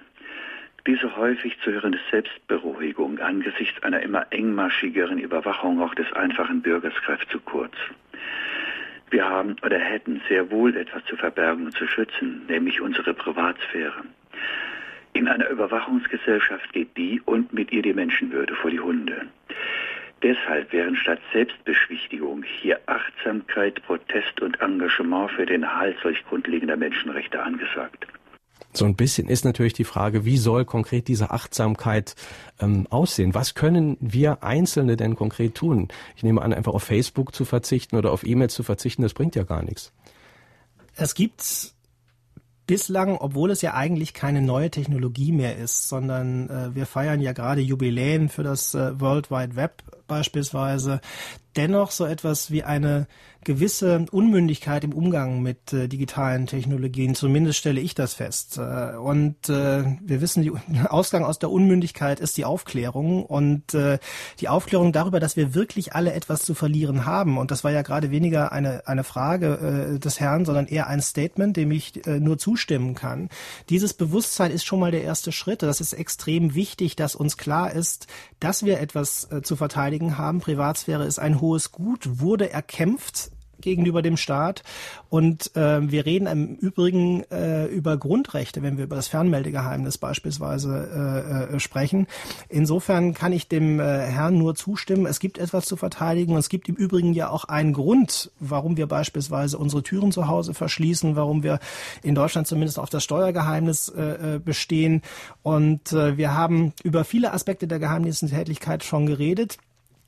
[0.87, 7.31] Diese häufig zu hörende Selbstberuhigung angesichts einer immer engmaschigeren Überwachung auch des einfachen Bürgers greift
[7.31, 7.75] zu kurz.
[9.11, 14.03] Wir haben oder hätten sehr wohl etwas zu verbergen und zu schützen, nämlich unsere Privatsphäre.
[15.13, 19.27] In einer Überwachungsgesellschaft geht die und mit ihr die Menschenwürde vor die Hunde.
[20.23, 27.43] Deshalb wären statt Selbstbeschwichtigung hier Achtsamkeit, Protest und Engagement für den Erhalt solch grundlegender Menschenrechte
[27.43, 28.07] angesagt.
[28.73, 32.17] So ein bisschen ist natürlich die Frage, wie soll konkret diese Achtsamkeit
[32.61, 33.35] ähm, aussehen?
[33.35, 35.89] Was können wir Einzelne denn konkret tun?
[36.17, 39.37] Ich nehme an, einfach auf Facebook zu verzichten oder auf E-Mails zu verzichten, das bringt
[39.37, 39.93] ja gar nichts.
[40.97, 41.74] Es gibt
[42.67, 47.33] bislang, obwohl es ja eigentlich keine neue Technologie mehr ist, sondern äh, wir feiern ja
[47.33, 51.01] gerade Jubiläen für das äh, World Wide Web beispielsweise,
[51.57, 53.07] dennoch so etwas wie eine
[53.45, 57.15] gewisse Unmündigkeit im Umgang mit äh, digitalen Technologien.
[57.15, 58.59] Zumindest stelle ich das fest.
[58.59, 63.99] Äh, und äh, wir wissen, der Ausgang aus der Unmündigkeit ist die Aufklärung und äh,
[64.41, 67.39] die Aufklärung darüber, dass wir wirklich alle etwas zu verlieren haben.
[67.39, 71.03] Und das war ja gerade weniger eine, eine Frage äh, des Herrn, sondern eher ein
[71.03, 73.29] Statement, dem ich äh, nur zustimmen kann.
[73.69, 75.63] Dieses Bewusstsein ist schon mal der erste Schritt.
[75.63, 78.07] Das ist extrem wichtig, dass uns klar ist,
[78.41, 80.41] dass wir etwas äh, zu verteidigen haben.
[80.41, 83.31] Privatsphäre ist ein hohes Gut, wurde erkämpft
[83.65, 84.63] gegenüber dem Staat.
[85.09, 91.49] Und äh, wir reden im Übrigen äh, über Grundrechte, wenn wir über das Fernmeldegeheimnis beispielsweise
[91.51, 92.07] äh, äh, sprechen.
[92.49, 95.07] Insofern kann ich dem äh, Herrn nur zustimmen.
[95.07, 96.33] Es gibt etwas zu verteidigen.
[96.33, 100.29] Und es gibt im Übrigen ja auch einen Grund, warum wir beispielsweise unsere Türen zu
[100.29, 101.59] Hause verschließen, warum wir
[102.03, 105.03] in Deutschland zumindest auf das Steuergeheimnis äh, äh bestehen.
[105.43, 109.59] Und äh, wir haben über viele Aspekte der Geheimdiensttätigkeit schon geredet.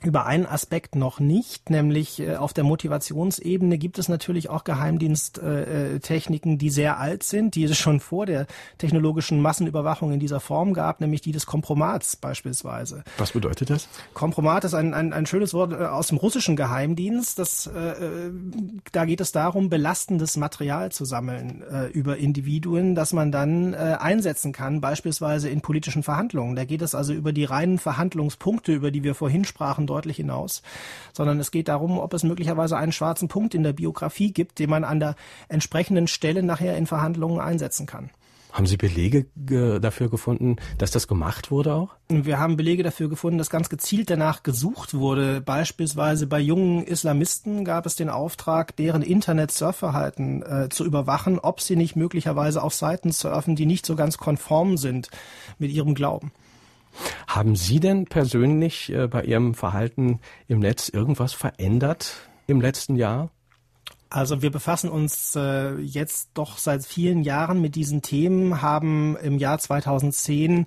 [0.03, 6.53] Über einen Aspekt noch nicht, nämlich äh, auf der Motivationsebene gibt es natürlich auch Geheimdiensttechniken,
[6.55, 10.75] äh, die sehr alt sind, die es schon vor der technologischen Massenüberwachung in dieser Form
[10.75, 13.05] gab, nämlich die des Kompromats beispielsweise.
[13.17, 13.89] Was bedeutet das?
[14.13, 17.39] Kompromat ist ein, ein, ein schönes Wort äh, aus dem russischen Geheimdienst.
[17.39, 18.31] Das, äh,
[18.93, 23.97] da geht es darum, belastendes Material zu sammeln äh, über Individuen, das man dann äh,
[23.99, 26.55] einsetzen kann, beispielsweise in politischen Verhandlungen.
[26.55, 30.63] Da geht es also über die reinen Verhandlungspunkte, über die wir vorhin sprachen, deutlich hinaus,
[31.13, 34.71] sondern es geht darum, ob es möglicherweise einen schwarzen Punkt in der Biografie gibt, den
[34.71, 35.17] man an der
[35.49, 38.11] entsprechenden Stelle nachher in Verhandlungen einsetzen kann.
[38.57, 41.91] Haben Sie Belege dafür gefunden, dass das gemacht wurde auch?
[42.09, 45.43] Wir haben Belege dafür gefunden, dass ganz gezielt danach gesucht wurde.
[45.43, 51.77] Beispielsweise bei jungen Islamisten gab es den Auftrag, deren Internet-Surfverhalten äh, zu überwachen, ob sie
[51.77, 55.11] nicht möglicherweise auf Seiten surfen, die nicht so ganz konform sind
[55.59, 56.33] mit ihrem Glauben.
[57.27, 63.31] Haben Sie denn persönlich äh, bei Ihrem Verhalten im Netz irgendwas verändert im letzten Jahr?
[64.09, 69.39] Also wir befassen uns äh, jetzt doch seit vielen Jahren mit diesen Themen, haben im
[69.39, 70.67] Jahr 2010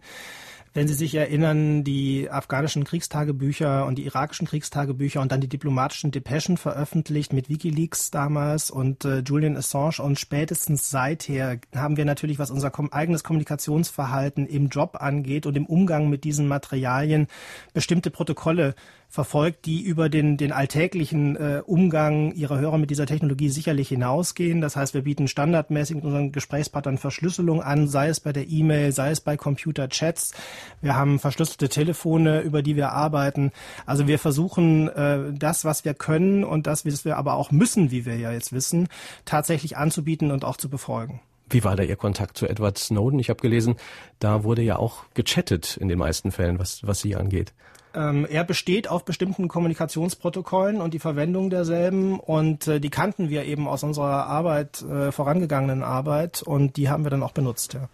[0.74, 6.12] wenn Sie sich erinnern, die afghanischen Kriegstagebücher und die irakischen Kriegstagebücher und dann die diplomatischen
[6.12, 12.40] Depeschen veröffentlicht mit Wikileaks damals und äh, Julian Assange und spätestens seither haben wir natürlich,
[12.40, 17.28] was unser kom eigenes Kommunikationsverhalten im Job angeht und im Umgang mit diesen Materialien,
[17.74, 18.76] bestimmte Protokolle
[19.10, 24.62] verfolgt, die über den, den alltäglichen äh, Umgang ihrer Hörer mit dieser Technologie sicherlich hinausgehen.
[24.62, 28.92] Das heißt, wir bieten standardmäßig mit unseren Gesprächspartnern Verschlüsselung an, sei es bei der E-Mail,
[28.92, 30.34] sei es bei Computerchats.
[30.82, 33.52] Wir haben verschlüsselte Telefone, über die wir arbeiten.
[33.88, 37.90] Also wir versuchen, äh, das, was wir können und das, was wir aber auch müssen,
[37.90, 38.90] wie wir ja jetzt wissen,
[39.26, 41.20] tatsächlich anzubieten und auch zu befolgen.
[41.50, 43.18] Wie war da Ihr Kontakt zu Edward Snowden?
[43.18, 43.76] Ich habe gelesen,
[44.20, 47.54] da wurde ja auch gechattet in den meisten Fällen, was, was Sie angeht.
[47.96, 53.46] Ähm, er besteht auf bestimmten Kommunikationsprotokollen und die Verwendung derselben und äh, die kannten wir
[53.46, 57.74] eben aus unserer Arbeit, äh, vorangegangenen Arbeit und die haben wir dann auch benutzt.
[57.74, 57.90] Ja.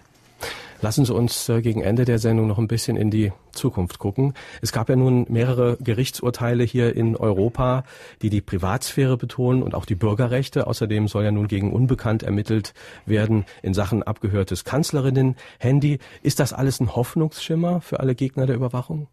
[0.81, 4.33] Lassen Sie uns äh, gegen Ende der Sendung noch ein bisschen in die Zukunft gucken.
[4.61, 7.85] Es gab ja nun mehrere Gerichtsurteile hier in Europa,
[8.21, 10.67] die die Privatsphäre betonen und auch die Bürgerrechte.
[10.67, 12.73] Außerdem soll ja nun gegen Unbekannt ermittelt
[13.05, 15.99] werden in Sachen abgehörtes Kanzlerinnen-Handy.
[16.21, 19.07] Ist das alles ein Hoffnungsschimmer für alle Gegner der Überwachung?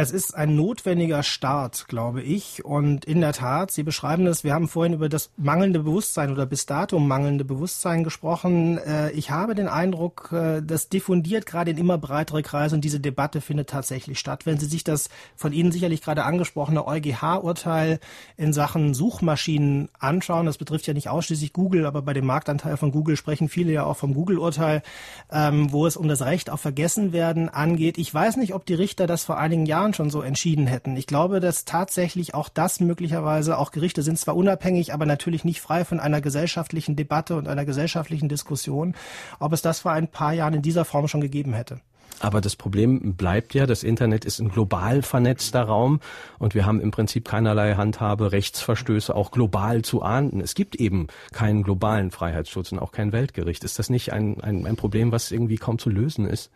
[0.00, 2.64] Es ist ein notwendiger Start, glaube ich.
[2.64, 6.46] Und in der Tat, Sie beschreiben es, wir haben vorhin über das mangelnde Bewusstsein oder
[6.46, 8.78] bis dato mangelnde Bewusstsein gesprochen.
[8.78, 13.00] Äh, ich habe den Eindruck, äh, das diffundiert gerade in immer breitere Kreise und diese
[13.00, 14.46] Debatte findet tatsächlich statt.
[14.46, 17.98] Wenn Sie sich das von Ihnen sicherlich gerade angesprochene EuGH-Urteil
[18.36, 22.92] in Sachen Suchmaschinen anschauen, das betrifft ja nicht ausschließlich Google, aber bei dem Marktanteil von
[22.92, 24.82] Google sprechen viele ja auch vom Google-Urteil,
[25.32, 27.98] ähm, wo es um das Recht auf Vergessenwerden angeht.
[27.98, 30.96] Ich weiß nicht, ob die Richter das vor einigen Jahren Jahren schon so entschieden hätten.
[30.96, 35.60] Ich glaube, dass tatsächlich auch das möglicherweise, auch Gerichte sind zwar unabhängig, aber natürlich nicht
[35.60, 38.94] frei von einer gesellschaftlichen Debatte und einer gesellschaftlichen Diskussion,
[39.38, 41.80] ob es das vor ein paar Jahren in dieser Form schon gegeben hätte.
[42.20, 46.00] Aber das Problem bleibt ja, das Internet ist ein global vernetzter Raum
[46.40, 50.40] und wir haben im Prinzip keinerlei Handhabe, Rechtsverstöße auch global zu ahnden.
[50.40, 53.62] Es gibt eben keinen globalen Freiheitsschutz und auch kein Weltgericht.
[53.62, 56.50] Ist das nicht ein, ein, ein Problem, was irgendwie kaum zu lösen ist?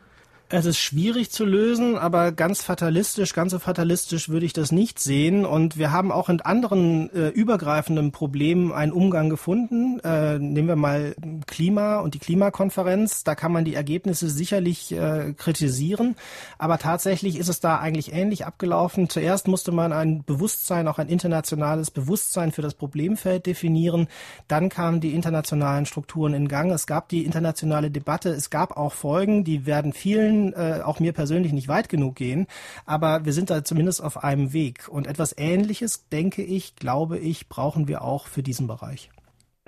[0.55, 4.99] Es ist schwierig zu lösen, aber ganz fatalistisch, ganz so fatalistisch würde ich das nicht
[4.99, 5.47] sehen.
[5.47, 9.99] Und wir haben auch in anderen äh, übergreifenden Problemen einen Umgang gefunden.
[10.01, 13.25] Äh, nehmen wir mal Klima und die Klimakonferenz.
[13.25, 16.17] Da kann man die Ergebnisse sicherlich äh, kritisieren.
[16.59, 19.09] Aber tatsächlich ist es da eigentlich ähnlich abgelaufen.
[19.09, 24.07] Zuerst musste man ein Bewusstsein, auch ein internationales Bewusstsein für das Problemfeld definieren.
[24.49, 26.73] Dann kamen die internationalen Strukturen in Gang.
[26.73, 28.29] Es gab die internationale Debatte.
[28.29, 32.47] Es gab auch Folgen, die werden vielen äh, auch mir persönlich nicht weit genug gehen,
[32.87, 34.89] aber wir sind da zumindest auf einem Weg.
[34.89, 39.11] Und etwas Ähnliches, denke ich, glaube ich, brauchen wir auch für diesen Bereich.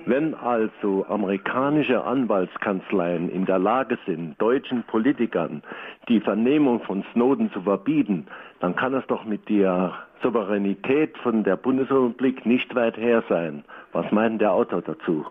[0.07, 5.63] Wenn also amerikanische Anwaltskanzleien in der Lage sind, deutschen Politikern
[6.07, 8.27] die Vernehmung von Snowden zu verbieten,
[8.59, 13.63] dann kann es doch mit der Souveränität von der Bundesrepublik nicht weit her sein.
[13.93, 15.25] Was meint der Autor dazu?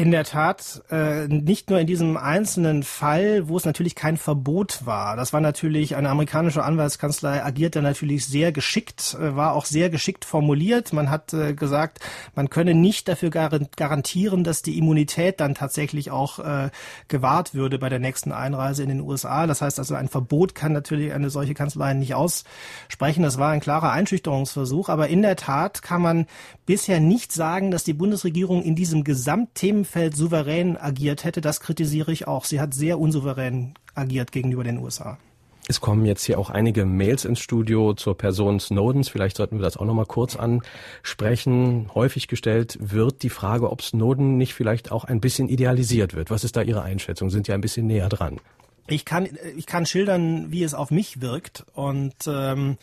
[0.00, 4.86] In der Tat, äh, nicht nur in diesem einzelnen Fall, wo es natürlich kein Verbot
[4.86, 5.14] war.
[5.14, 10.24] Das war natürlich, eine amerikanische Anwaltskanzlei agierte natürlich sehr geschickt, äh, war auch sehr geschickt
[10.24, 10.94] formuliert.
[10.94, 11.98] Man hat äh, gesagt,
[12.34, 16.70] man könne nicht dafür garantieren, dass die Immunität dann tatsächlich auch äh,
[17.08, 19.46] gewahrt würde bei der nächsten Einreise in den USA.
[19.46, 23.22] Das heißt also, ein Verbot kann natürlich eine solche Kanzlei nicht aussprechen.
[23.22, 24.88] Das war ein klarer Einschüchterungsversuch.
[24.88, 26.26] Aber in der Tat kann man
[26.64, 32.12] bisher nicht sagen, dass die Bundesregierung in diesem Gesamtthema Themenfeld souverän agiert hätte, das kritisiere
[32.12, 32.44] ich auch.
[32.44, 35.18] Sie hat sehr unsouverän agiert gegenüber den USA.
[35.66, 39.08] Es kommen jetzt hier auch einige Mails ins Studio zur Person Snowdens.
[39.08, 41.90] Vielleicht sollten wir das auch noch mal kurz ansprechen.
[41.94, 46.30] Häufig gestellt wird die Frage, ob Snowden nicht vielleicht auch ein bisschen idealisiert wird.
[46.30, 47.30] Was ist da Ihre Einschätzung?
[47.30, 48.40] Sind ja ein bisschen näher dran.
[48.86, 51.64] Ich kann, ich kann schildern, wie es auf mich wirkt.
[51.74, 52.78] Und ähm,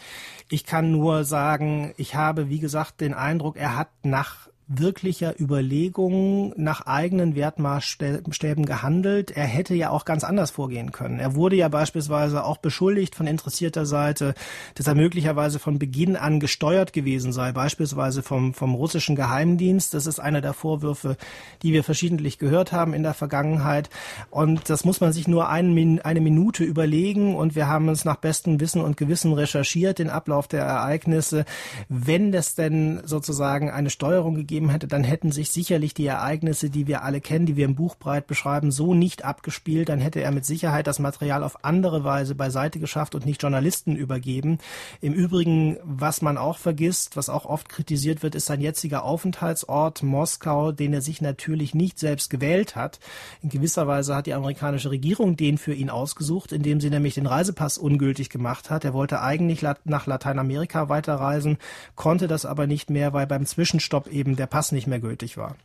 [0.50, 6.54] ich kann nur sagen, ich habe, wie gesagt, den Eindruck, er hat nach wirklicher Überlegungen
[6.58, 9.32] nach eigenen Wertmaßstäben gehandelt.
[9.32, 11.20] Er hätte ja auch ganz anders vorgehen können.
[11.20, 14.34] Er wurde ja beispielsweise auch beschuldigt von interessierter Seite,
[14.76, 19.94] dass er möglicherweise von Beginn an gesteuert gewesen sei, beispielsweise vom, vom russischen Geheimdienst.
[19.94, 21.16] Das ist einer der Vorwürfe,
[21.64, 23.90] die wir verschiedentlich gehört haben in der Vergangenheit.
[24.32, 27.38] Und das muss man sich nur ein, eine Minute überlegen.
[27.38, 31.46] Und wir haben uns nach bestem Wissen und Gewissen recherchiert, den Ablauf der Ereignisse.
[31.88, 36.72] Wenn das denn sozusagen eine Steuerung gegeben gegeben hätte, dann hätten sich sicherlich die Ereignisse,
[36.72, 39.90] die wir alle kennen, die wir im Buch breit beschreiben, so nicht abgespielt.
[39.90, 43.96] Dann hätte er mit Sicherheit das Material auf andere Weise beiseite geschafft und nicht Journalisten
[43.96, 44.58] übergeben.
[45.00, 50.02] Im Übrigen, was man auch vergisst, was auch oft kritisiert wird, ist sein jetziger Aufenthaltsort
[50.02, 53.00] Moskau, den er sich natürlich nicht selbst gewählt hat.
[53.44, 57.28] In gewisser Weise hat die amerikanische Regierung den für ihn ausgesucht, indem sie nämlich den
[57.28, 58.86] Reisepass ungültig gemacht hat.
[58.86, 61.60] Er wollte eigentlich nach Lateinamerika weiterreisen,
[61.96, 65.56] konnte das aber nicht mehr, weil beim Zwischenstopp eben der Pass nicht mehr gültig war.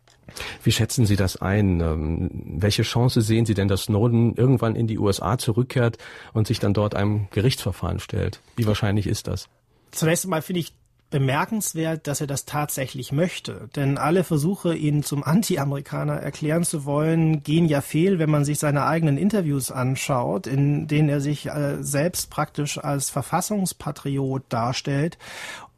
[0.63, 1.81] Wie schätzen Sie das ein?
[1.81, 5.99] Ähm, welche Chance sehen Sie denn, dass Snowden irgendwann in die USA zurückkehrt
[6.33, 8.41] und sich dann dort einem Gerichtsverfahren stellt?
[8.57, 9.49] Wie wahrscheinlich ist das?
[9.91, 10.73] Zunächst einmal finde ich
[11.13, 13.69] bemerkenswert, dass er das tatsächlich möchte.
[13.77, 18.59] Denn alle Versuche, ihn zum Anti-Amerikaner erklären zu wollen, gehen ja fehl, wenn man sich
[18.59, 25.19] seine eigenen Interviews anschaut, in denen er sich äh, selbst praktisch als Verfassungspatriot darstellt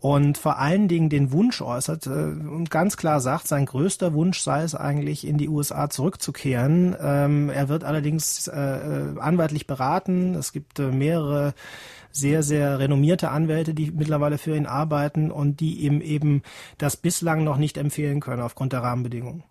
[0.05, 4.38] und vor allen Dingen den Wunsch äußert äh, und ganz klar sagt, sein größter Wunsch
[4.38, 6.94] sei es eigentlich, in die USA zurückzukehren.
[7.00, 10.34] Ähm, er wird allerdings äh, äh, anwaltlich beraten.
[10.34, 11.55] Es gibt äh, mehrere
[12.11, 16.42] sehr, sehr renommierte Anwälte, die mittlerweile für ihn arbeiten und die ihm eben
[16.76, 19.42] das bislang noch nicht empfehlen können aufgrund der Rahmenbedingungen.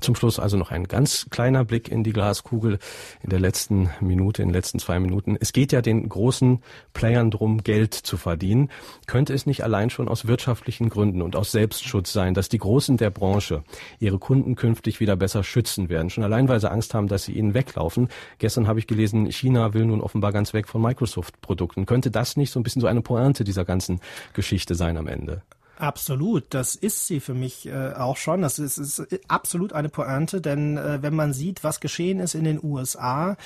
[0.00, 2.78] Zum Schluss also noch ein ganz kleiner Blick in die Glaskugel
[3.22, 5.36] in der letzten Minute, in den letzten zwei Minuten.
[5.40, 6.62] Es geht ja den großen
[6.92, 8.70] Playern drum, Geld zu verdienen.
[9.06, 12.98] Könnte es nicht allein schon aus wirtschaftlichen Gründen und aus Selbstschutz sein, dass die Großen
[12.98, 13.64] der Branche
[13.98, 16.10] ihre Kunden künftig wieder besser schützen werden?
[16.10, 18.08] Schon allein, weil sie Angst haben, dass sie ihnen weglaufen.
[18.38, 21.86] Gestern habe ich gelesen, China will nun offenbar ganz weg von Microsoft-Produkten.
[21.86, 24.00] Könnte das nicht so ein bisschen so eine Pointe dieser ganzen
[24.34, 25.42] Geschichte sein am Ende?
[25.78, 28.42] Absolut, das ist sie für mich äh, auch schon.
[28.42, 32.42] Das ist, ist absolut eine Pointe, denn äh, wenn man sieht, was geschehen ist in
[32.42, 33.36] den USA,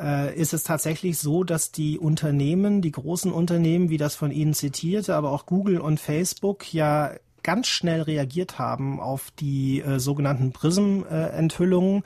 [0.00, 4.54] äh, ist es tatsächlich so, dass die Unternehmen, die großen Unternehmen, wie das von Ihnen
[4.54, 7.12] zitierte, aber auch Google und Facebook ja
[7.42, 12.02] ganz schnell reagiert haben auf die äh, sogenannten Prism-Enthüllungen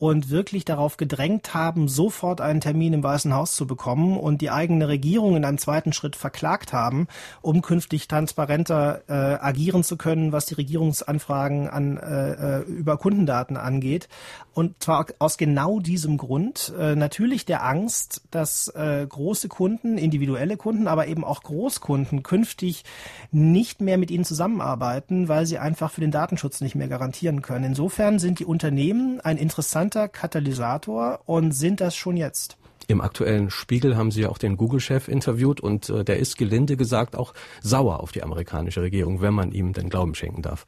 [0.00, 4.50] und wirklich darauf gedrängt haben, sofort einen Termin im Weißen Haus zu bekommen und die
[4.50, 7.06] eigene Regierung in einem zweiten Schritt verklagt haben,
[7.42, 13.58] um künftig transparenter äh, agieren zu können, was die Regierungsanfragen an, äh, äh über Kundendaten
[13.58, 14.08] angeht.
[14.54, 20.56] Und zwar aus genau diesem Grund, äh, natürlich der Angst, dass äh, große Kunden, individuelle
[20.56, 22.84] Kunden, aber eben auch Großkunden künftig
[23.32, 27.66] nicht mehr mit ihnen zusammenarbeiten, weil sie einfach für den Datenschutz nicht mehr garantieren können.
[27.66, 32.56] Insofern sind die Unternehmen ein interessanter interessanter Katalysator und sind das schon jetzt.
[32.86, 37.14] Im aktuellen Spiegel haben Sie auch den Google-Chef interviewt und äh, der ist gelinde gesagt
[37.14, 40.66] auch sauer auf die amerikanische Regierung, wenn man ihm den Glauben schenken darf.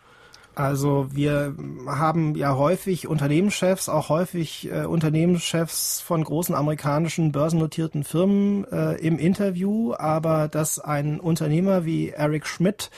[0.55, 1.57] Also wir
[1.87, 9.19] haben ja häufig Unternehmenschefs, auch häufig äh, Unternehmenschefs von großen amerikanischen börsennotierten Firmen äh, im
[9.19, 12.91] Interview, aber dass ein Unternehmer wie Eric Schmidt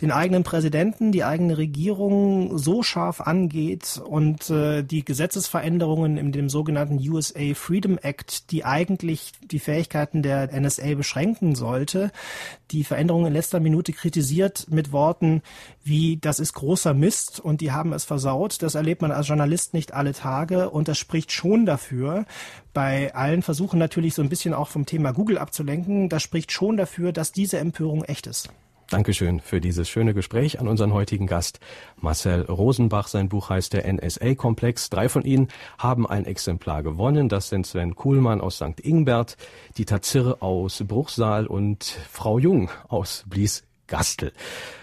[0.00, 6.48] den eigenen Präsidenten, die eigene Regierung so scharf angeht und äh, die Gesetzesveränderungen in dem
[6.48, 12.12] sogenannten USA Freedom Act, die eigentlich die Fähigkeiten der NSA beschränken sollte,
[12.70, 15.42] die Veränderungen in letzter Minute kritisiert mit Worten
[15.88, 18.62] wie das ist großer Mist und die haben es versaut.
[18.62, 22.26] Das erlebt man als Journalist nicht alle Tage und das spricht schon dafür,
[22.74, 26.76] bei allen Versuchen natürlich so ein bisschen auch vom Thema Google abzulenken, das spricht schon
[26.76, 28.50] dafür, dass diese Empörung echt ist.
[28.90, 31.60] Dankeschön für dieses schöne Gespräch an unseren heutigen Gast
[32.00, 33.08] Marcel Rosenbach.
[33.08, 34.88] Sein Buch heißt der NSA-Komplex.
[34.88, 37.28] Drei von Ihnen haben ein Exemplar gewonnen.
[37.28, 38.80] Das sind Sven Kuhlmann aus St.
[38.80, 39.36] Ingbert,
[39.76, 44.32] Dieter Zirr aus Bruchsal und Frau Jung aus Blies Gastel.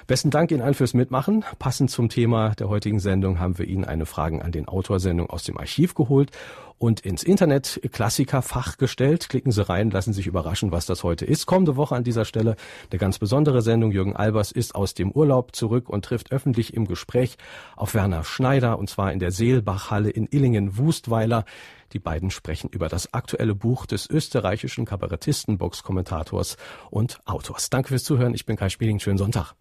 [0.08, 1.46] Besten Dank Ihnen allen fürs Mitmachen.
[1.58, 5.44] Passend zum Thema der heutigen Sendung haben wir Ihnen eine Fragen an den Autorsendung aus
[5.44, 6.32] dem Archiv geholt
[6.78, 9.30] und ins Internet Klassikerfach gestellt.
[9.30, 11.46] Klicken Sie rein, lassen sich überraschen, was das heute ist.
[11.46, 12.56] Kommende Woche an dieser Stelle
[12.92, 13.92] eine ganz besondere Sendung.
[13.92, 17.38] Jürgen Albers ist aus dem Urlaub zurück und trifft öffentlich im Gespräch
[17.76, 21.46] auf Werner Schneider und zwar in der Seelbachhalle in Illingen-Wustweiler.
[21.94, 26.58] Die beiden sprechen über das aktuelle Buch des österreichischen Kabarettisten, Boxkommentators
[26.90, 27.70] und Autors.
[27.70, 28.34] Danke fürs Zuhören.
[28.34, 29.00] Ich bin Kai Spieling.
[29.00, 29.56] Schönen Sonntag.